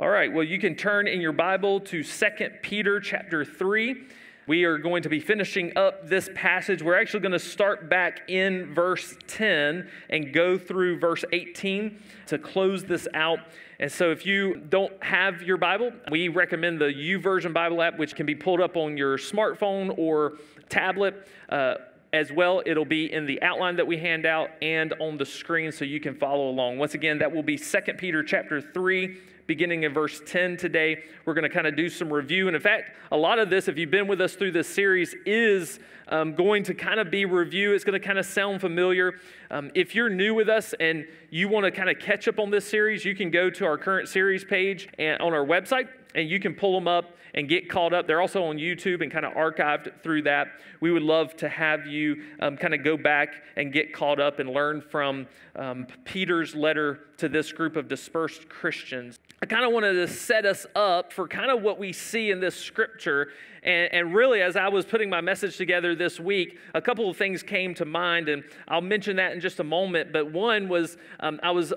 [0.00, 2.26] All right, well, you can turn in your Bible to 2
[2.62, 4.02] Peter chapter 3.
[4.46, 6.82] We are going to be finishing up this passage.
[6.82, 12.38] We're actually going to start back in verse 10 and go through verse 18 to
[12.38, 13.40] close this out.
[13.78, 18.14] And so, if you don't have your Bible, we recommend the YouVersion Bible app, which
[18.14, 20.38] can be pulled up on your smartphone or
[20.70, 21.28] tablet.
[21.50, 21.74] Uh,
[22.12, 25.70] as well, it'll be in the outline that we hand out and on the screen
[25.70, 26.78] so you can follow along.
[26.78, 29.16] Once again, that will be 2 Peter chapter 3,
[29.50, 31.02] beginning in verse 10 today.
[31.24, 32.46] We're going to kind of do some review.
[32.46, 35.12] And in fact, a lot of this, if you've been with us through this series,
[35.26, 37.72] is um, going to kind of be review.
[37.72, 39.18] It's going to kind of sound familiar.
[39.50, 42.50] Um, if you're new with us and you want to kind of catch up on
[42.50, 46.28] this series, you can go to our current series page and on our website and
[46.28, 48.06] you can pull them up and get caught up.
[48.06, 50.48] They're also on YouTube and kind of archived through that.
[50.80, 54.38] We would love to have you um, kind of go back and get caught up
[54.38, 55.26] and learn from
[55.56, 59.18] um, Peter's letter to this group of dispersed Christians.
[59.42, 62.40] I kind of wanted to set us up for kind of what we see in
[62.40, 63.28] this scripture.
[63.62, 67.16] And, and, really, as I was putting my message together this week, a couple of
[67.16, 70.12] things came to mind, and I'll mention that in just a moment.
[70.12, 71.72] But one was um, I was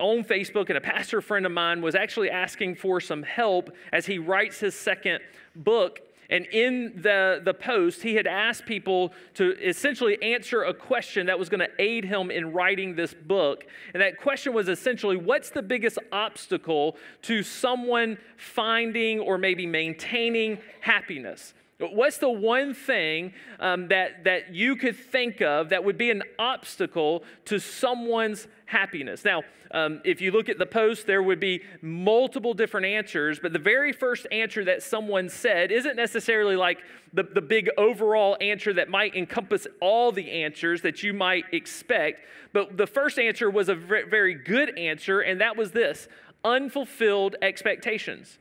[0.00, 4.06] on Facebook, and a pastor friend of mine was actually asking for some help as
[4.06, 5.20] he writes his second
[5.54, 11.26] book and in the, the post, he had asked people to essentially answer a question
[11.26, 13.64] that was going to aid him in writing this book.
[13.92, 20.58] And that question was essentially what's the biggest obstacle to someone finding or maybe maintaining
[20.80, 21.54] happiness?
[21.80, 26.22] What's the one thing um, that, that you could think of that would be an
[26.38, 29.24] obstacle to someone's happiness?
[29.24, 33.52] Now, um, if you look at the post, there would be multiple different answers, but
[33.52, 36.78] the very first answer that someone said isn't necessarily like
[37.12, 42.20] the, the big overall answer that might encompass all the answers that you might expect.
[42.52, 46.06] But the first answer was a very good answer, and that was this
[46.44, 48.38] unfulfilled expectations.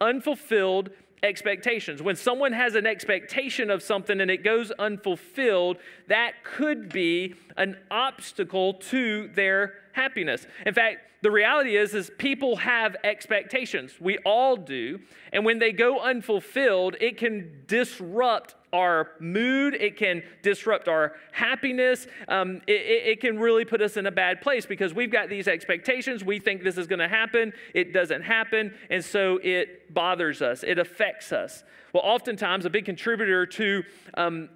[0.00, 1.05] Unfulfilled expectations.
[2.02, 7.76] When someone has an expectation of something and it goes unfulfilled, that could be an
[7.90, 10.46] obstacle to their happiness.
[10.64, 13.94] In fact, the reality is is people have expectations.
[14.00, 15.00] We all do.
[15.32, 22.06] And when they go unfulfilled, it can disrupt our mood, it can disrupt our happiness.
[22.28, 22.72] Um, it,
[23.06, 26.22] it, can really put us in a bad place because we've got these expectations.
[26.22, 30.62] We think this is going to happen, it doesn't happen, and so it bothers us,
[30.62, 31.64] it affects us.
[31.92, 33.82] Well, oftentimes, a big contributor to
[34.14, 34.50] um,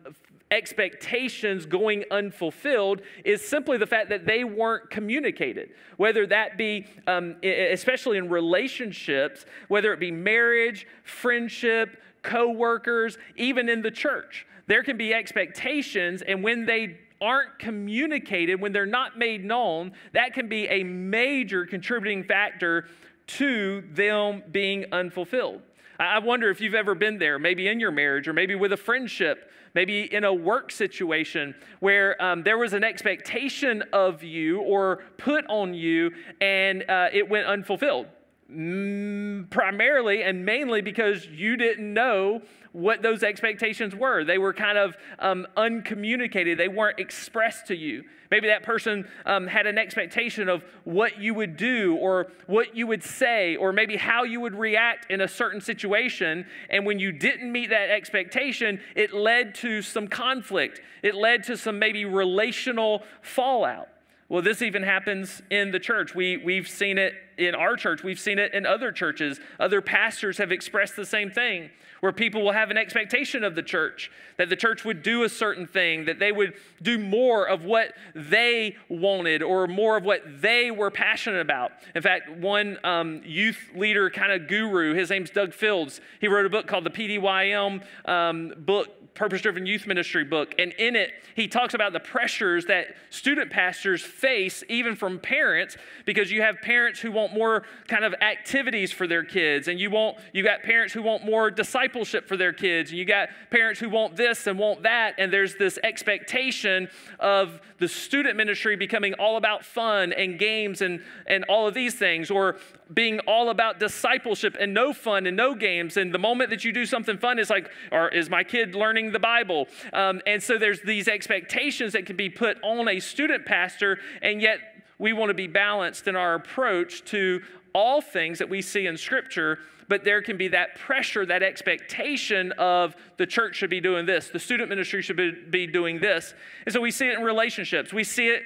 [0.51, 5.71] expectations going unfulfilled is simply the fact that they weren't communicated.
[5.97, 13.69] Whether that be, um, especially in relationships, whether it be marriage, friendship, co workers, even
[13.69, 14.47] in the church.
[14.67, 20.33] There can be expectations, and when they aren't communicated, when they're not made known, that
[20.33, 22.87] can be a major contributing factor
[23.27, 25.63] to them being unfulfilled.
[25.99, 28.77] I wonder if you've ever been there, maybe in your marriage or maybe with a
[28.77, 35.05] friendship, maybe in a work situation where um, there was an expectation of you or
[35.19, 36.11] put on you
[36.41, 38.07] and uh, it went unfulfilled.
[38.51, 44.25] Mm, primarily and mainly because you didn't know what those expectations were.
[44.25, 48.05] They were kind of um, uncommunicated, they weren't expressed to you.
[48.31, 52.87] Maybe that person um, had an expectation of what you would do or what you
[52.89, 56.45] would say or maybe how you would react in a certain situation.
[56.71, 61.57] And when you didn't meet that expectation, it led to some conflict, it led to
[61.57, 63.89] some maybe relational fallout.
[64.31, 66.15] Well, this even happens in the church.
[66.15, 69.41] We, we've seen it in our church, we've seen it in other churches.
[69.59, 73.63] Other pastors have expressed the same thing, where people will have an expectation of the
[73.63, 77.65] church that the church would do a certain thing, that they would do more of
[77.65, 81.73] what they wanted or more of what they were passionate about.
[81.97, 86.47] In fact, one um, youth leader kind of guru, his name's Doug Fields, he wrote
[86.47, 90.55] a book called the PDYM um, book Purpose Driven Youth Ministry book.
[90.59, 95.77] And in it, he talks about the pressures that student pastors face, even from parents,
[96.07, 99.91] because you have parents who want more kind of activities for their kids, and you
[99.91, 103.79] want you got parents who want more discipleship for their kids, and you got parents
[103.79, 106.89] who want this and want that, and there's this expectation
[107.19, 111.95] of the student ministry becoming all about fun and games and, and all of these
[111.95, 112.57] things, or
[112.93, 115.97] being all about discipleship and no fun and no games.
[115.97, 119.10] And the moment that you do something fun, it's like, or is my kid learning
[119.13, 119.69] the Bible?
[119.93, 124.41] Um, and so there's these expectations that can be put on a student pastor, and
[124.41, 124.61] yet
[124.99, 127.41] we want to be balanced in our approach to
[127.75, 129.59] all things that we see in Scripture,
[129.89, 134.29] but there can be that pressure, that expectation of the church should be doing this,
[134.29, 136.35] the student ministry should be, be doing this.
[136.67, 138.43] And so we see it in relationships, we see it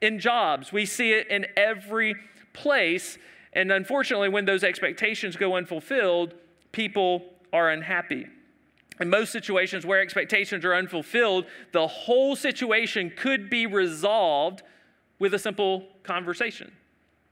[0.00, 2.16] in jobs, we see it in every
[2.52, 3.18] place.
[3.52, 6.34] And unfortunately, when those expectations go unfulfilled,
[6.72, 8.26] people are unhappy.
[9.00, 14.62] In most situations where expectations are unfulfilled, the whole situation could be resolved
[15.18, 16.72] with a simple conversation,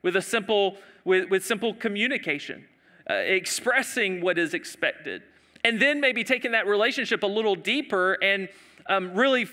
[0.02, 2.64] with a simple, with, with simple communication,
[3.08, 5.22] uh, expressing what is expected.
[5.64, 8.48] And then maybe taking that relationship a little deeper and
[8.86, 9.48] um, really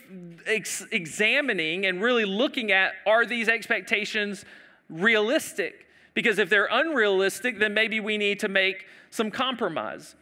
[0.45, 4.45] ex- examining and really looking at are these expectations
[4.89, 5.87] realistic?
[6.13, 10.15] Because if they're unrealistic, then maybe we need to make some compromise.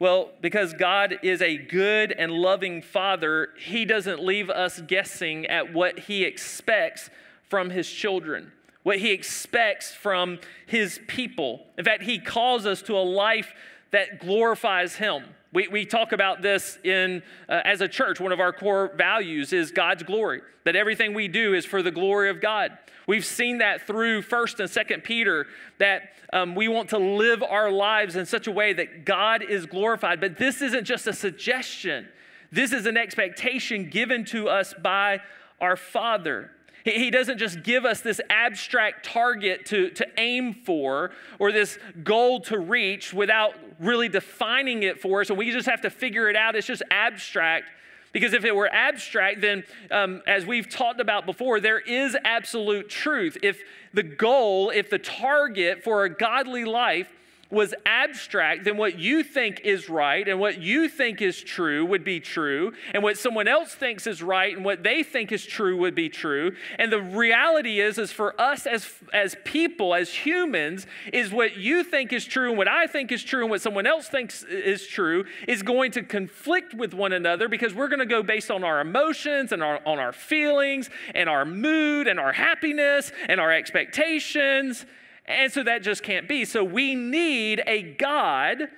[0.00, 5.72] Well, because God is a good and loving Father, He doesn't leave us guessing at
[5.72, 7.10] what He expects
[7.48, 8.52] from His children,
[8.84, 11.66] what He expects from His people.
[11.76, 13.52] In fact, He calls us to a life
[13.90, 15.24] that glorifies Him.
[15.52, 18.20] We, we talk about this in, uh, as a church.
[18.20, 21.90] One of our core values is God's glory, that everything we do is for the
[21.90, 22.76] glory of God.
[23.06, 25.46] We've seen that through 1st and 2nd Peter,
[25.78, 29.64] that um, we want to live our lives in such a way that God is
[29.64, 30.20] glorified.
[30.20, 32.08] But this isn't just a suggestion,
[32.52, 35.20] this is an expectation given to us by
[35.60, 36.50] our Father.
[36.84, 42.40] He doesn't just give us this abstract target to, to aim for or this goal
[42.42, 46.36] to reach without really defining it for us, and we just have to figure it
[46.36, 46.56] out.
[46.56, 47.66] It's just abstract.
[48.12, 52.88] Because if it were abstract, then um, as we've talked about before, there is absolute
[52.88, 53.36] truth.
[53.42, 53.60] If
[53.92, 57.12] the goal, if the target for a godly life
[57.50, 62.04] was abstract, then what you think is right and what you think is true would
[62.04, 65.76] be true, and what someone else thinks is right and what they think is true
[65.78, 66.54] would be true.
[66.78, 71.84] And the reality is, is for us as, as people, as humans, is what you
[71.84, 74.86] think is true and what I think is true and what someone else thinks is
[74.86, 78.62] true is going to conflict with one another because we're going to go based on
[78.62, 83.52] our emotions and our, on our feelings and our mood and our happiness and our
[83.52, 84.84] expectations.
[85.28, 86.44] And so that just can't be.
[86.46, 88.68] So we need a God.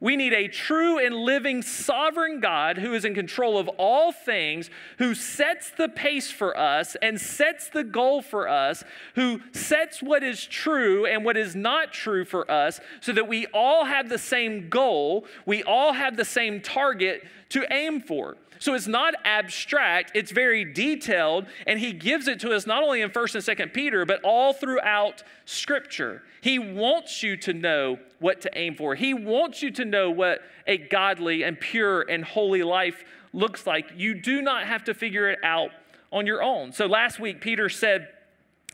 [0.00, 4.70] We need a true and living sovereign God who is in control of all things,
[4.98, 8.84] who sets the pace for us and sets the goal for us,
[9.16, 13.46] who sets what is true and what is not true for us, so that we
[13.52, 18.36] all have the same goal, we all have the same target to aim for.
[18.58, 23.02] So it's not abstract, it's very detailed, and he gives it to us not only
[23.02, 26.22] in 1st and 2nd Peter, but all throughout Scripture.
[26.40, 28.94] He wants you to know what to aim for.
[28.94, 33.92] He wants you to know what a godly and pure and holy life looks like.
[33.96, 35.70] You do not have to figure it out
[36.12, 36.72] on your own.
[36.72, 38.08] So last week, Peter said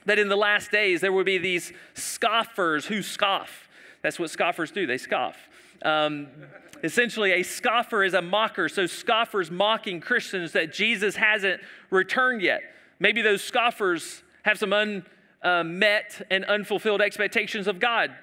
[0.07, 3.69] that in the last days there would be these scoffers who scoff.
[4.03, 5.37] That's what scoffers do, they scoff.
[5.83, 6.29] Um,
[6.85, 8.69] essentially, a scoffer is a mocker.
[8.69, 11.61] So, scoffers mocking Christians that Jesus hasn't
[11.91, 12.63] returned yet.
[13.01, 18.15] Maybe those scoffers have some unmet uh, and unfulfilled expectations of God.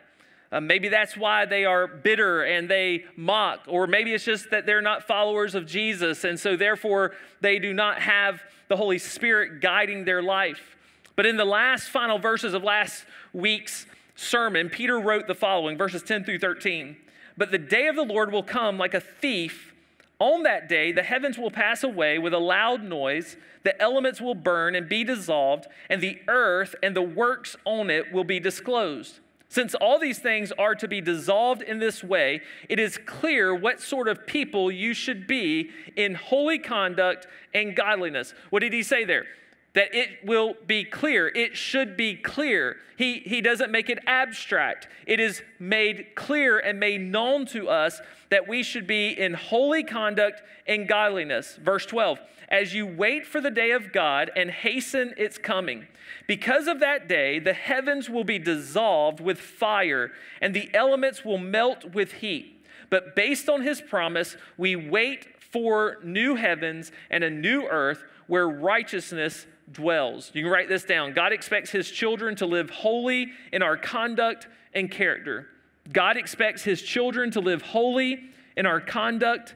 [0.52, 4.66] Uh, maybe that's why they are bitter and they mock, or maybe it's just that
[4.66, 9.62] they're not followers of Jesus, and so therefore they do not have the Holy Spirit
[9.62, 10.76] guiding their life.
[11.16, 13.86] But in the last final verses of last week's
[14.16, 16.98] sermon, Peter wrote the following verses 10 through 13.
[17.42, 19.74] But the day of the Lord will come like a thief.
[20.20, 24.36] On that day, the heavens will pass away with a loud noise, the elements will
[24.36, 29.22] burn and be dissolved, and the earth and the works on it will be disclosed.
[29.50, 33.82] Since all these things are to be dissolved in this way, it is clear what
[33.82, 37.26] sort of people you should be in holy conduct
[37.56, 38.36] and godliness.
[38.52, 39.26] What did he say there?
[39.74, 41.30] That it will be clear.
[41.30, 42.78] It should be clear.
[42.98, 44.88] He, he doesn't make it abstract.
[45.08, 49.84] It is made clear and made known to us that we should be in holy
[49.84, 51.58] conduct and godliness.
[51.62, 55.88] Verse 12, as you wait for the day of God and hasten its coming.
[56.28, 60.12] Because of that day, the heavens will be dissolved with fire,
[60.42, 62.66] and the elements will melt with heat.
[62.90, 68.48] But based on his promise, we wait for new heavens and a new earth where
[68.48, 70.32] righteousness dwells.
[70.34, 71.14] You can write this down.
[71.14, 75.48] God expects his children to live holy in our conduct and character.
[75.92, 79.56] God expects his children to live holy in our conduct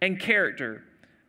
[0.00, 0.82] and character.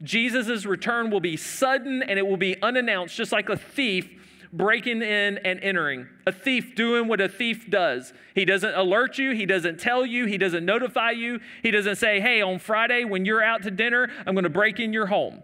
[0.04, 4.10] Jesus' return will be sudden and it will be unannounced, just like a thief
[4.54, 6.08] breaking in and entering.
[6.26, 8.14] A thief doing what a thief does.
[8.34, 12.20] He doesn't alert you, he doesn't tell you, he doesn't notify you, he doesn't say,
[12.20, 15.42] hey, on Friday when you're out to dinner, I'm going to break in your home.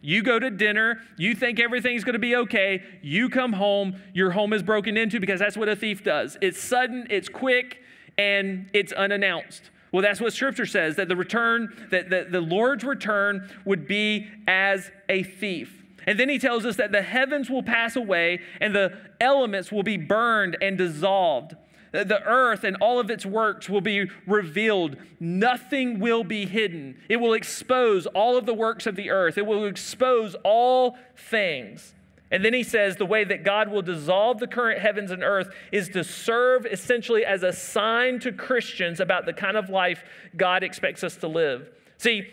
[0.00, 4.30] You go to dinner, you think everything's going to be okay, you come home, your
[4.30, 6.38] home is broken into because that's what a thief does.
[6.40, 7.82] It's sudden, it's quick,
[8.16, 9.70] and it's unannounced.
[9.92, 14.28] Well, that's what scripture says that the return, that the, the Lord's return would be
[14.46, 15.84] as a thief.
[16.06, 19.82] And then he tells us that the heavens will pass away and the elements will
[19.82, 21.54] be burned and dissolved.
[21.92, 24.96] The earth and all of its works will be revealed.
[25.20, 26.96] Nothing will be hidden.
[27.08, 31.94] It will expose all of the works of the earth, it will expose all things.
[32.30, 35.48] And then he says the way that God will dissolve the current heavens and earth
[35.72, 40.04] is to serve essentially as a sign to Christians about the kind of life
[40.36, 41.70] God expects us to live.
[41.96, 42.28] See,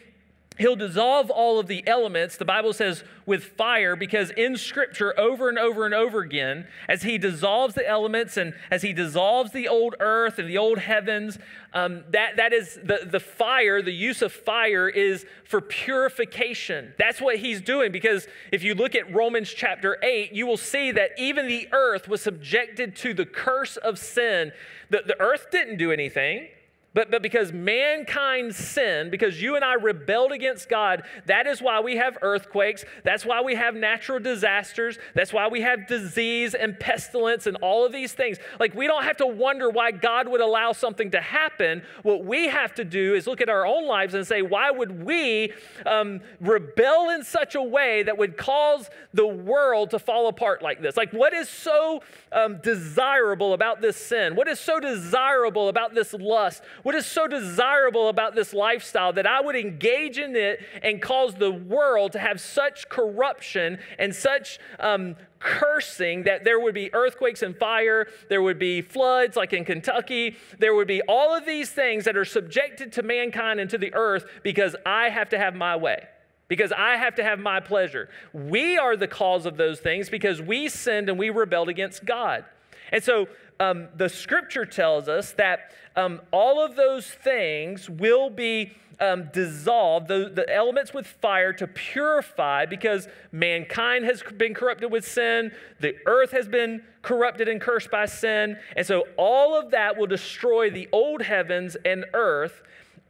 [0.58, 5.50] He'll dissolve all of the elements, the Bible says, with fire, because in Scripture, over
[5.50, 9.68] and over and over again, as He dissolves the elements and as He dissolves the
[9.68, 11.38] old earth and the old heavens,
[11.74, 16.94] um, that, that is the, the fire, the use of fire is for purification.
[16.98, 20.92] That's what He's doing, because if you look at Romans chapter 8, you will see
[20.92, 24.54] that even the earth was subjected to the curse of sin.
[24.90, 26.48] The, the earth didn't do anything.
[26.96, 31.82] But, but because mankind sinned, because you and I rebelled against God, that is why
[31.82, 32.86] we have earthquakes.
[33.04, 34.98] That's why we have natural disasters.
[35.14, 38.38] That's why we have disease and pestilence and all of these things.
[38.62, 41.84] Like, we don't have to wonder why God would allow something to happen.
[42.04, 45.04] What we have to do is look at our own lives and say, why would
[45.04, 45.52] we
[45.86, 50.82] um, rebel in such a way that would cause the world to fall apart like
[50.82, 50.96] this?
[50.96, 54.38] Like, what is so um, desirable about this sin?
[54.38, 56.64] What is so desirable about this lust?
[56.86, 61.34] What is so desirable about this lifestyle that I would engage in it and cause
[61.34, 67.42] the world to have such corruption and such um, cursing that there would be earthquakes
[67.42, 71.72] and fire, there would be floods like in Kentucky, there would be all of these
[71.72, 75.56] things that are subjected to mankind and to the earth because I have to have
[75.56, 76.08] my way
[76.50, 78.10] because I have to have my pleasure.
[78.32, 82.46] We are the cause of those things because we sinned and we rebelled against God.
[82.92, 83.28] And so
[83.60, 90.08] um, the scripture tells us that um, all of those things will be um, dissolved,
[90.08, 95.96] the, the elements with fire to purify because mankind has been corrupted with sin, the
[96.06, 98.58] earth has been corrupted and cursed by sin.
[98.76, 102.62] And so all of that will destroy the old heavens and earth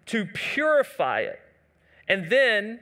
[0.07, 1.39] to purify it.
[2.07, 2.79] And then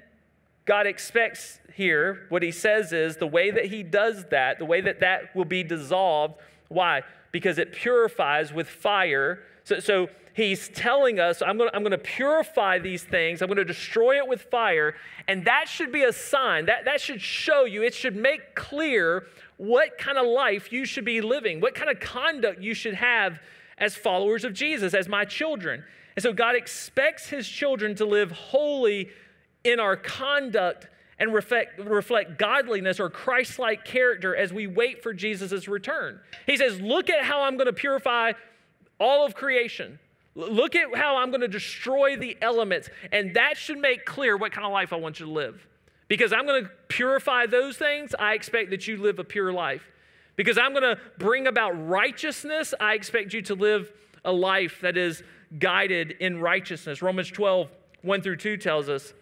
[0.66, 4.82] God expects here, what he says is the way that he does that, the way
[4.82, 6.36] that that will be dissolved.
[6.70, 7.02] Why?
[7.34, 9.40] Because it purifies with fire.
[9.66, 13.66] So, so he's telling us, I'm going I'm to purify these things, I'm going to
[13.66, 14.96] destroy it with fire.
[15.28, 16.68] And that should be a sign.
[16.68, 19.26] That, that should show you, it should make clear
[19.58, 23.42] what kind of life you should be living, what kind of conduct you should have
[23.78, 25.84] as followers of Jesus, as my children.
[26.16, 29.10] And so God expects his children to live holy
[29.64, 30.88] in our conduct
[31.24, 36.20] and reflect, reflect godliness or Christ like character as we wait for Jesus' return.
[36.46, 38.34] He says, Look at how I'm going to purify
[39.00, 40.00] all of creation.
[40.36, 42.90] Look at how I'm going to destroy the elements.
[43.14, 45.66] And that should make clear what kind of life I want you to live.
[46.10, 49.90] Because I'm going to purify those things, I expect that you live a pure life.
[50.36, 53.94] Because I'm going to bring about righteousness, I expect you to live
[54.26, 55.24] a life that is
[55.58, 57.02] guided in righteousness.
[57.02, 57.70] Romans 12,
[58.02, 59.14] 1 through 2 tells us,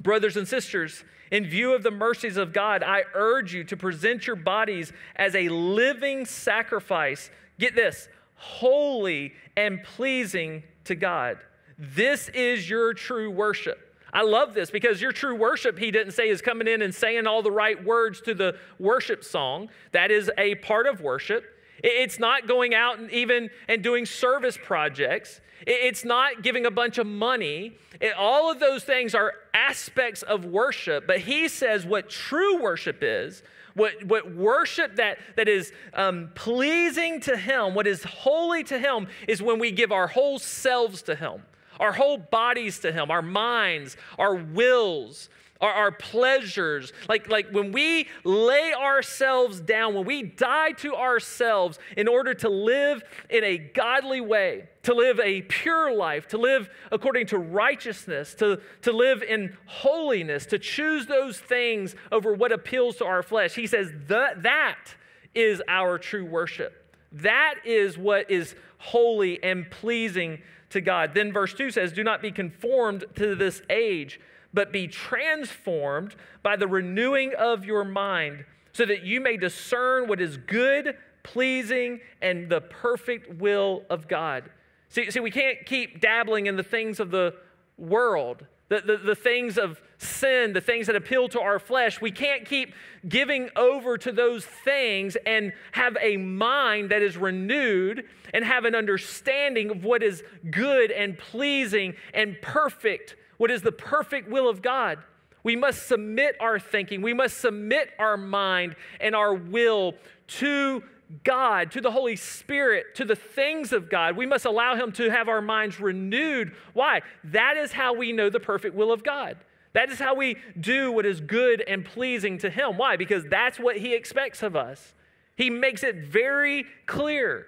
[0.00, 4.26] Brothers and sisters, in view of the mercies of God, I urge you to present
[4.26, 7.30] your bodies as a living sacrifice.
[7.58, 11.38] Get this holy and pleasing to God.
[11.78, 13.82] This is your true worship.
[14.12, 17.26] I love this because your true worship, he didn't say, is coming in and saying
[17.26, 19.68] all the right words to the worship song.
[19.92, 21.44] That is a part of worship.
[21.82, 25.40] It's not going out and even and doing service projects.
[25.66, 27.78] It's not giving a bunch of money.
[28.00, 31.06] It, all of those things are aspects of worship.
[31.06, 33.42] But he says what true worship is,
[33.74, 39.08] what, what worship that, that is um, pleasing to him, what is holy to him,
[39.28, 41.42] is when we give our whole selves to him,
[41.80, 45.28] our whole bodies to him, our minds, our wills
[45.60, 46.92] our, our pleasures.
[47.08, 52.48] Like, like when we lay ourselves down, when we die to ourselves in order to
[52.48, 58.34] live in a godly way, to live a pure life, to live according to righteousness,
[58.34, 63.54] to, to live in holiness, to choose those things over what appeals to our flesh.
[63.54, 64.94] He says that, that
[65.34, 66.82] is our true worship.
[67.12, 71.14] That is what is holy and pleasing to God.
[71.14, 74.20] Then verse 2 says, Do not be conformed to this age
[74.56, 80.18] but be transformed by the renewing of your mind, so that you may discern what
[80.18, 84.44] is good, pleasing, and the perfect will of God.
[84.88, 87.34] See, see we can't keep dabbling in the things of the
[87.76, 88.46] world.
[88.68, 92.44] The, the, the, things of sin, the things that appeal to our flesh, we can't
[92.44, 92.74] keep
[93.06, 98.74] giving over to those things and have a mind that is renewed and have an
[98.74, 104.62] understanding of what is good and pleasing and perfect what is the perfect will of
[104.62, 104.98] God.
[105.42, 109.94] We must submit our thinking, we must submit our mind and our will
[110.26, 110.82] to
[111.22, 114.16] God, to the Holy Spirit, to the things of God.
[114.16, 116.52] We must allow Him to have our minds renewed.
[116.72, 117.02] Why?
[117.24, 119.36] That is how we know the perfect will of God.
[119.72, 122.76] That is how we do what is good and pleasing to Him.
[122.76, 122.96] Why?
[122.96, 124.94] Because that's what He expects of us.
[125.36, 127.46] He makes it very clear.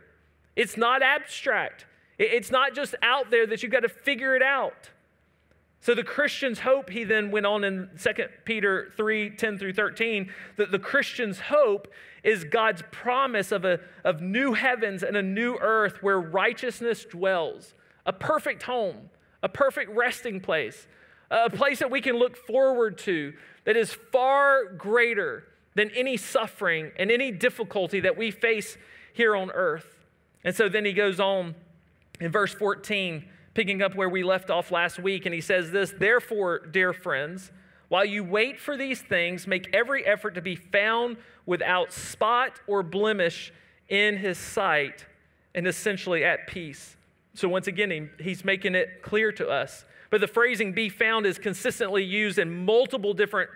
[0.54, 1.86] It's not abstract,
[2.18, 4.90] it's not just out there that you've got to figure it out.
[5.80, 8.10] So the Christian's hope, he then went on in 2
[8.44, 11.88] Peter 3 10 through 13, that the Christian's hope
[12.24, 17.74] is God's promise of, a, of new heavens and a new earth where righteousness dwells,
[18.04, 19.10] a perfect home,
[19.42, 20.88] a perfect resting place,
[21.30, 25.44] a place that we can look forward to that is far greater
[25.74, 28.76] than any suffering and any difficulty that we face
[29.12, 29.96] here on earth.
[30.42, 31.54] And so then he goes on
[32.20, 33.24] in verse 14
[33.54, 37.50] picking up where we left off last week, and he says this Therefore, dear friends,
[37.88, 42.82] while you wait for these things, make every effort to be found without spot or
[42.82, 43.52] blemish
[43.88, 45.06] in his sight
[45.54, 46.96] and essentially at peace.
[47.34, 49.84] So, once again, he, he's making it clear to us.
[50.10, 53.50] But the phrasing be found is consistently used in multiple different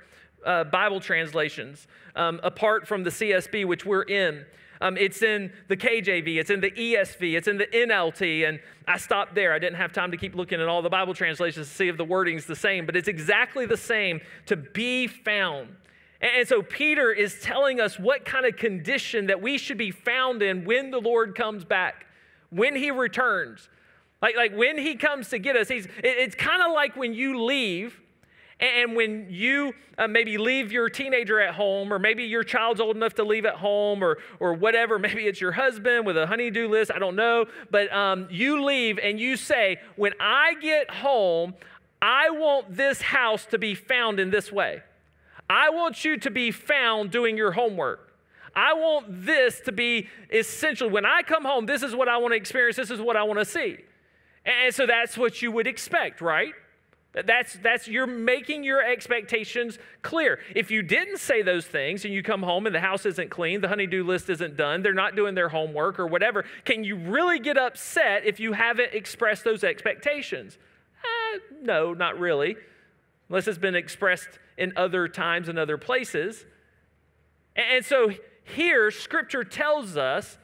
[0.44, 4.44] uh, Bible translations, um, apart from the CSB, which we're in.
[4.82, 8.58] Um, it's in the KJV, it's in the ESV, it's in the NLT, and
[8.88, 9.52] I stopped there.
[9.52, 11.96] I didn't have time to keep looking at all the Bible translations to see if
[11.96, 15.76] the wording's the same, but it's exactly the same to be found.
[16.20, 20.42] And so Peter is telling us what kind of condition that we should be found
[20.42, 22.06] in when the Lord comes back,
[22.50, 23.68] when he returns.
[24.20, 27.40] Like, like when he comes to get us, he's, it's kind of like when you
[27.44, 28.01] leave
[28.62, 32.96] and when you uh, maybe leave your teenager at home, or maybe your child's old
[32.96, 36.68] enough to leave at home, or, or whatever, maybe it's your husband with a honeydew
[36.68, 41.54] list, I don't know, but um, you leave and you say, When I get home,
[42.00, 44.82] I want this house to be found in this way.
[45.50, 48.14] I want you to be found doing your homework.
[48.54, 50.88] I want this to be essential.
[50.88, 53.22] When I come home, this is what I want to experience, this is what I
[53.22, 53.78] want to see.
[54.44, 56.52] And so that's what you would expect, right?
[57.14, 60.38] That's, that's you're making your expectations clear.
[60.56, 63.60] If you didn't say those things and you come home and the house isn't clean,
[63.60, 67.38] the honeydew list isn't done, they're not doing their homework or whatever, can you really
[67.38, 70.56] get upset if you haven't expressed those expectations?
[71.04, 72.56] Uh, no, not really,
[73.28, 76.46] unless it's been expressed in other times and other places.
[77.54, 78.10] And so
[78.44, 80.38] here, Scripture tells us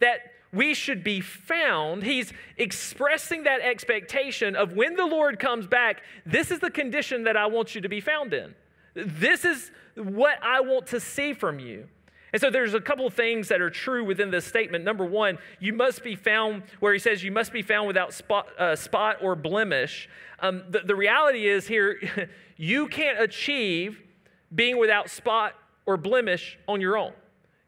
[0.00, 2.02] that we should be found.
[2.02, 7.36] He's expressing that expectation of when the Lord comes back, this is the condition that
[7.36, 8.54] I want you to be found in.
[8.94, 11.88] This is what I want to see from you.
[12.32, 14.84] And so there's a couple of things that are true within this statement.
[14.84, 18.48] Number one, you must be found, where he says you must be found without spot,
[18.58, 20.08] uh, spot or blemish.
[20.38, 24.00] Um, the, the reality is here, you can't achieve
[24.54, 25.54] being without spot
[25.86, 27.12] or blemish on your own.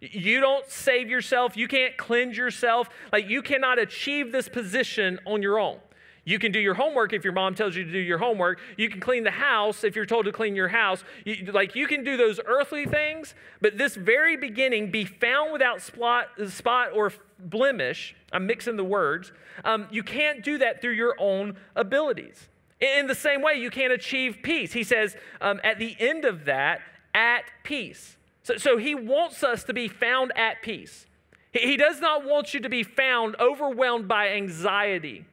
[0.03, 1.57] You don't save yourself.
[1.57, 2.89] You can't cleanse yourself.
[3.13, 5.79] Like, you cannot achieve this position on your own.
[6.25, 8.61] You can do your homework if your mom tells you to do your homework.
[8.77, 11.05] You can clean the house if you're told to clean your house.
[11.25, 15.83] You, like you can do those earthly things, but this very beginning, be found without
[15.83, 18.15] spot, spot or blemish.
[18.33, 19.33] I'm mixing the words.
[19.65, 22.49] Um, you can't do that through your own abilities.
[22.81, 24.73] In the same way, you can't achieve peace.
[24.73, 26.81] He says um, at the end of that,
[27.15, 28.17] at peace.
[28.43, 31.07] So, so he wants us to be found at peace.
[31.53, 35.25] He, he does not want you to be found overwhelmed by anxiety,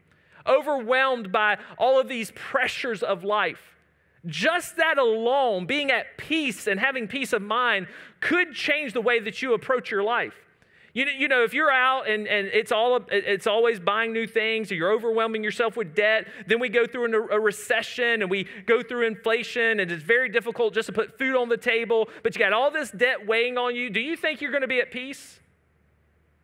[0.45, 3.75] overwhelmed by all of these pressures of life.
[4.25, 7.87] Just that alone, being at peace and having peace of mind,
[8.19, 10.33] could change the way that you approach your life.
[10.99, 14.69] You, you know, if you're out and, and it's, all, it's always buying new things
[14.69, 18.83] or you're overwhelming yourself with debt, then we go through a recession and we go
[18.83, 22.39] through inflation and it's very difficult just to put food on the table, but you
[22.39, 23.89] got all this debt weighing on you.
[23.89, 25.39] Do you think you're going to be at peace?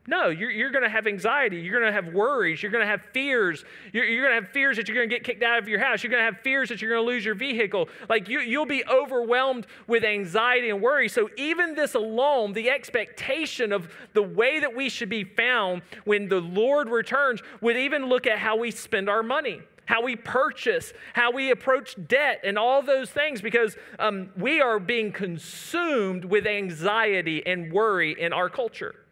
[0.07, 1.57] No, you're, you're going to have anxiety.
[1.57, 2.61] You're going to have worries.
[2.61, 3.65] You're going to have fears.
[3.91, 5.79] You're, you're going to have fears that you're going to get kicked out of your
[5.79, 6.03] house.
[6.03, 7.89] You're going to have fears that you're going to lose your vehicle.
[8.07, 11.09] Like you, you'll be overwhelmed with anxiety and worry.
[11.09, 16.29] So, even this alone, the expectation of the way that we should be found when
[16.29, 20.93] the Lord returns, would even look at how we spend our money how we purchase,
[21.13, 26.47] how we approach debt, and all those things because um, we are being consumed with
[26.47, 29.04] anxiety and worry in our culture.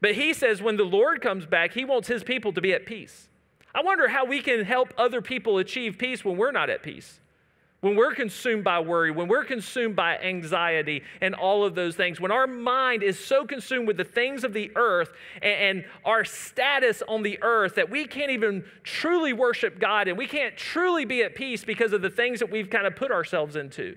[0.00, 2.86] But he says when the Lord comes back, he wants his people to be at
[2.86, 3.28] peace.
[3.74, 7.20] I wonder how we can help other people achieve peace when we're not at peace.
[7.80, 12.20] When we're consumed by worry, when we're consumed by anxiety and all of those things,
[12.20, 16.24] when our mind is so consumed with the things of the earth and, and, our
[16.24, 21.04] status on the earth that we can't even truly worship God and we can't truly
[21.04, 23.96] be at peace because of the things that we've kind of put ourselves into.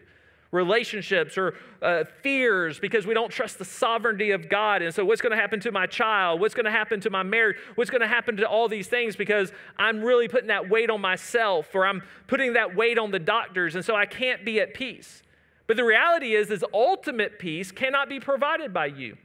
[0.51, 4.81] Relationships or uh, fears because we don't trust the sovereignty of God.
[4.81, 6.39] And so, what's going to happen to my child?
[6.39, 7.57] What's going to happen to my marriage?
[7.75, 11.01] What's going to happen to all these things because I'm really putting that weight on
[11.01, 13.75] myself or I'm putting that weight on the doctors.
[13.75, 15.23] And so, I can't be at peace.
[15.67, 19.17] But the reality is, is ultimate peace cannot be provided by you.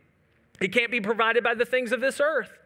[0.61, 2.57] It can't be provided by the things of this earth.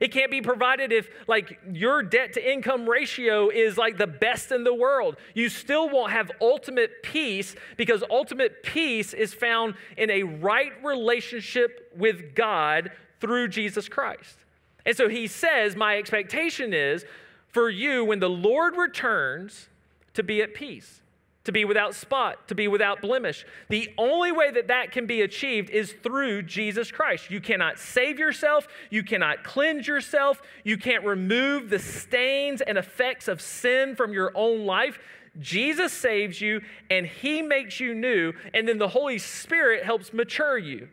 [0.00, 4.50] It can't be provided if, like, your debt to income ratio is like the best
[4.50, 5.16] in the world.
[5.34, 11.92] You still won't have ultimate peace because ultimate peace is found in a right relationship
[11.96, 14.36] with God through Jesus Christ.
[14.84, 17.04] And so he says, My expectation is
[17.48, 19.68] for you, when the Lord returns,
[20.14, 21.00] to be at peace
[21.44, 23.44] to be without spot, to be without blemish.
[23.68, 27.30] The only way that that can be achieved is through Jesus Christ.
[27.30, 33.28] You cannot save yourself, you cannot cleanse yourself, you can't remove the stains and effects
[33.28, 34.98] of sin from your own life.
[35.38, 40.56] Jesus saves you and he makes you new, and then the Holy Spirit helps mature
[40.56, 40.88] you.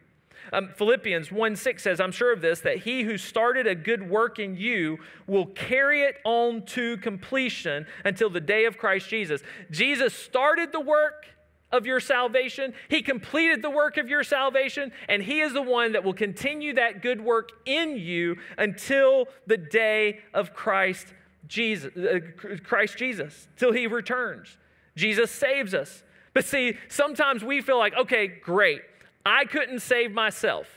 [0.53, 4.09] Um, Philippians 1 6 says, I'm sure of this, that he who started a good
[4.09, 9.41] work in you will carry it on to completion until the day of Christ Jesus.
[9.69, 11.25] Jesus started the work
[11.71, 15.93] of your salvation, he completed the work of your salvation, and he is the one
[15.93, 21.07] that will continue that good work in you until the day of Christ
[21.47, 22.19] Jesus, uh,
[22.63, 24.57] Christ Jesus, till he returns.
[24.95, 26.03] Jesus saves us.
[26.33, 28.81] But see, sometimes we feel like, okay, great.
[29.25, 30.67] I couldn't save myself.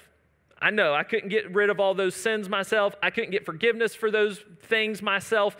[0.61, 2.94] I know I couldn't get rid of all those sins myself.
[3.02, 5.57] I couldn't get forgiveness for those things myself.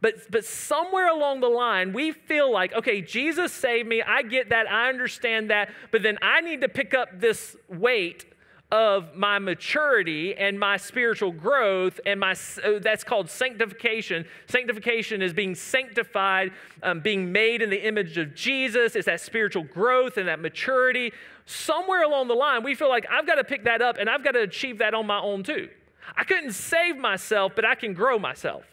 [0.00, 4.02] But, but somewhere along the line, we feel like, okay, Jesus saved me.
[4.02, 4.70] I get that.
[4.70, 5.70] I understand that.
[5.90, 8.24] But then I need to pick up this weight
[8.70, 15.32] of my maturity and my spiritual growth and my uh, that's called sanctification sanctification is
[15.32, 20.28] being sanctified um, being made in the image of jesus it's that spiritual growth and
[20.28, 21.10] that maturity
[21.48, 24.22] somewhere along the line we feel like i've got to pick that up and i've
[24.22, 25.68] got to achieve that on my own too
[26.16, 28.64] i couldn't save myself but i can grow myself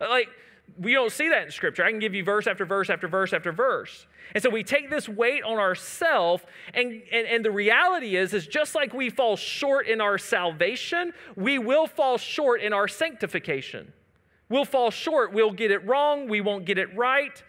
[0.00, 0.28] uh, like
[0.78, 3.32] we don't see that in scripture i can give you verse after verse after verse
[3.32, 8.16] after verse and so we take this weight on ourselves, and, and, and the reality
[8.16, 12.72] is, is just like we fall short in our salvation, we will fall short in
[12.72, 13.92] our sanctification.
[14.48, 17.42] We'll fall short, we'll get it wrong, we won't get it right.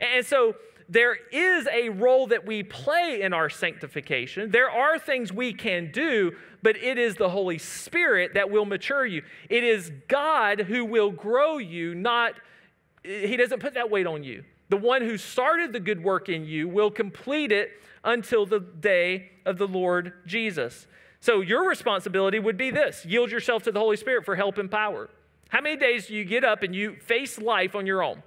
[0.00, 0.54] And so
[0.88, 4.50] there is a role that we play in our sanctification.
[4.50, 9.04] There are things we can do, but it is the Holy Spirit that will mature
[9.04, 9.22] you.
[9.50, 12.34] It is God who will grow you, not,
[13.04, 14.44] He doesn't put that weight on you.
[14.70, 17.70] The one who started the good work in you will complete it
[18.04, 20.86] until the day of the Lord Jesus.
[21.20, 24.70] So, your responsibility would be this yield yourself to the Holy Spirit for help and
[24.70, 25.10] power.
[25.48, 28.22] How many days do you get up and you face life on your own?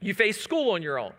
[0.00, 1.12] You face school on your own.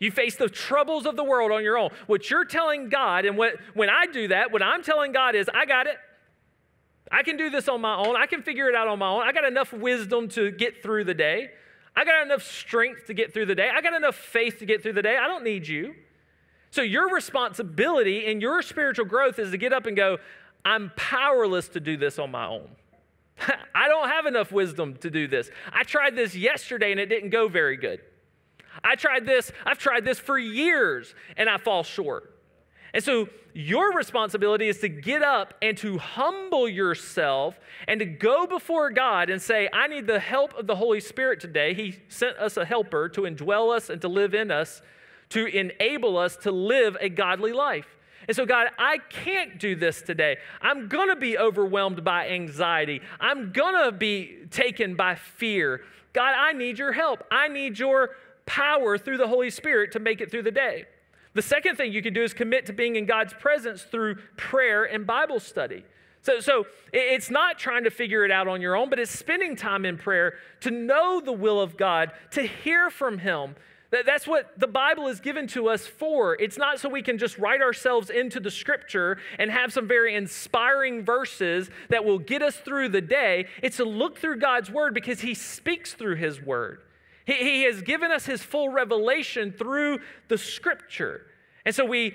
[0.00, 1.90] You face the troubles of the world on your own.
[2.06, 5.48] What you're telling God, and what, when I do that, what I'm telling God is,
[5.54, 5.96] I got it.
[7.12, 8.16] I can do this on my own.
[8.16, 9.22] I can figure it out on my own.
[9.22, 11.50] I got enough wisdom to get through the day.
[11.94, 13.68] I got enough strength to get through the day.
[13.72, 15.18] I got enough faith to get through the day.
[15.18, 15.94] I don't need you.
[16.70, 20.18] So, your responsibility in your spiritual growth is to get up and go,
[20.64, 22.68] I'm powerless to do this on my own.
[23.74, 25.50] I don't have enough wisdom to do this.
[25.72, 28.00] I tried this yesterday and it didn't go very good.
[28.82, 32.34] I tried this, I've tried this for years and I fall short.
[32.92, 38.46] And so your responsibility is to get up and to humble yourself and to go
[38.46, 41.74] before God and say, I need the help of the Holy Spirit today.
[41.74, 44.82] He sent us a helper to indwell us and to live in us,
[45.30, 47.96] to enable us to live a godly life.
[48.28, 50.36] And so, God, I can't do this today.
[50.60, 53.00] I'm going to be overwhelmed by anxiety.
[53.18, 55.82] I'm going to be taken by fear.
[56.12, 57.24] God, I need your help.
[57.30, 58.10] I need your
[58.46, 60.86] power through the Holy Spirit to make it through the day.
[61.34, 64.84] The second thing you can do is commit to being in God's presence through prayer
[64.84, 65.84] and Bible study.
[66.22, 69.56] So, so it's not trying to figure it out on your own, but it's spending
[69.56, 73.54] time in prayer to know the will of God, to hear from Him.
[73.90, 76.36] That's what the Bible is given to us for.
[76.40, 80.14] It's not so we can just write ourselves into the scripture and have some very
[80.14, 83.46] inspiring verses that will get us through the day.
[83.62, 86.82] It's to look through God's word because He speaks through His word.
[87.26, 91.26] He, he has given us his full revelation through the scripture.
[91.64, 92.14] And so we,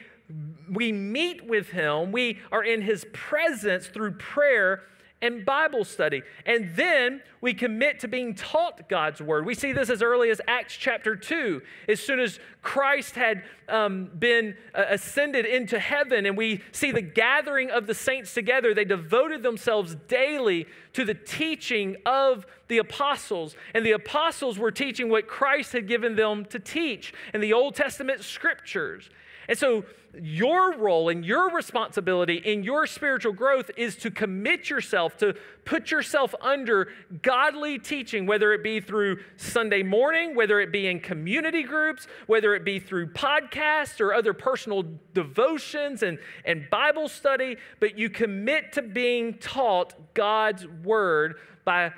[0.72, 4.84] we meet with him, we are in his presence through prayer
[5.26, 6.22] and Bible study.
[6.46, 9.46] And then we commit to being taught God's word.
[9.46, 11.62] We see this as early as Acts chapter 2.
[11.90, 17.02] As soon as Christ had um, been uh, ascended into heaven, and we see the
[17.02, 23.56] gathering of the saints together, they devoted themselves daily to the teaching of the apostles.
[23.74, 27.76] And the apostles were teaching what Christ had given them to teach in the Old
[27.76, 29.10] Testament scriptures.
[29.48, 29.86] And so,
[30.22, 35.92] your role and your responsibility in your spiritual growth is to commit yourself, to put
[35.92, 36.90] yourself under
[37.22, 42.56] godly teaching, whether it be through Sunday morning, whether it be in community groups, whether
[42.56, 47.58] it be through podcasts or other personal devotions and, and Bible study.
[47.80, 51.92] But you commit to being taught God's word by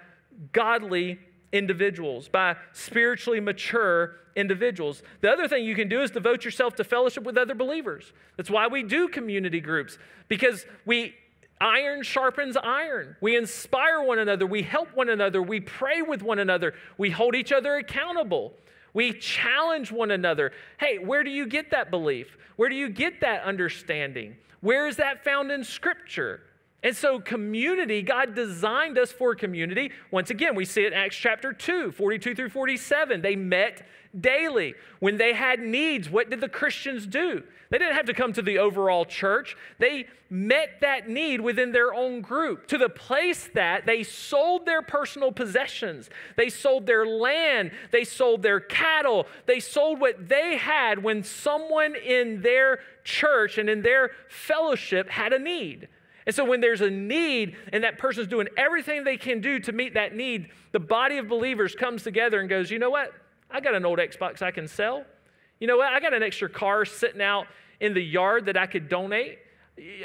[0.54, 1.20] godly
[1.52, 5.02] individuals, by spiritually mature individuals.
[5.22, 8.12] The other thing you can do is devote yourself to fellowship with other believers.
[8.36, 11.16] That's why we do community groups, because we
[11.60, 13.16] iron sharpens iron.
[13.20, 17.36] We inspire one another, we help one another, we pray with one another, we hold
[17.36, 18.54] each other accountable.
[18.94, 20.54] We challenge one another.
[20.80, 22.36] Hey, where do you get that belief?
[22.56, 24.36] Where do you get that understanding?
[24.62, 26.42] Where is that found in Scripture?
[26.84, 29.92] And so, community, God designed us for community.
[30.12, 33.22] Once again, we see it in Acts chapter 2, 42 through 47.
[33.22, 33.82] They met
[34.20, 34.76] daily.
[35.00, 37.44] When they had needs, what did the Christians do?
[37.70, 39.58] They didn't have to come to the overall church.
[39.80, 44.82] They met that need within their own group to the place that they sold their
[44.82, 46.10] personal possessions.
[46.38, 47.72] They sold their land.
[47.92, 49.26] They sold their cattle.
[49.48, 55.34] They sold what they had when someone in their church and in their fellowship had
[55.34, 55.88] a need.
[56.28, 59.72] And so, when there's a need and that person's doing everything they can do to
[59.72, 63.14] meet that need, the body of believers comes together and goes, You know what?
[63.50, 65.06] I got an old Xbox I can sell.
[65.60, 65.94] You know what?
[65.94, 67.48] I got an extra car sitting out
[67.80, 69.40] in the yard that I could donate.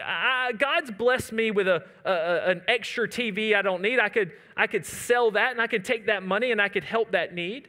[0.04, 3.98] I, God's blessed me with a, a, an extra TV I don't need.
[3.98, 6.84] I could, I could sell that and I could take that money and I could
[6.84, 7.68] help that need.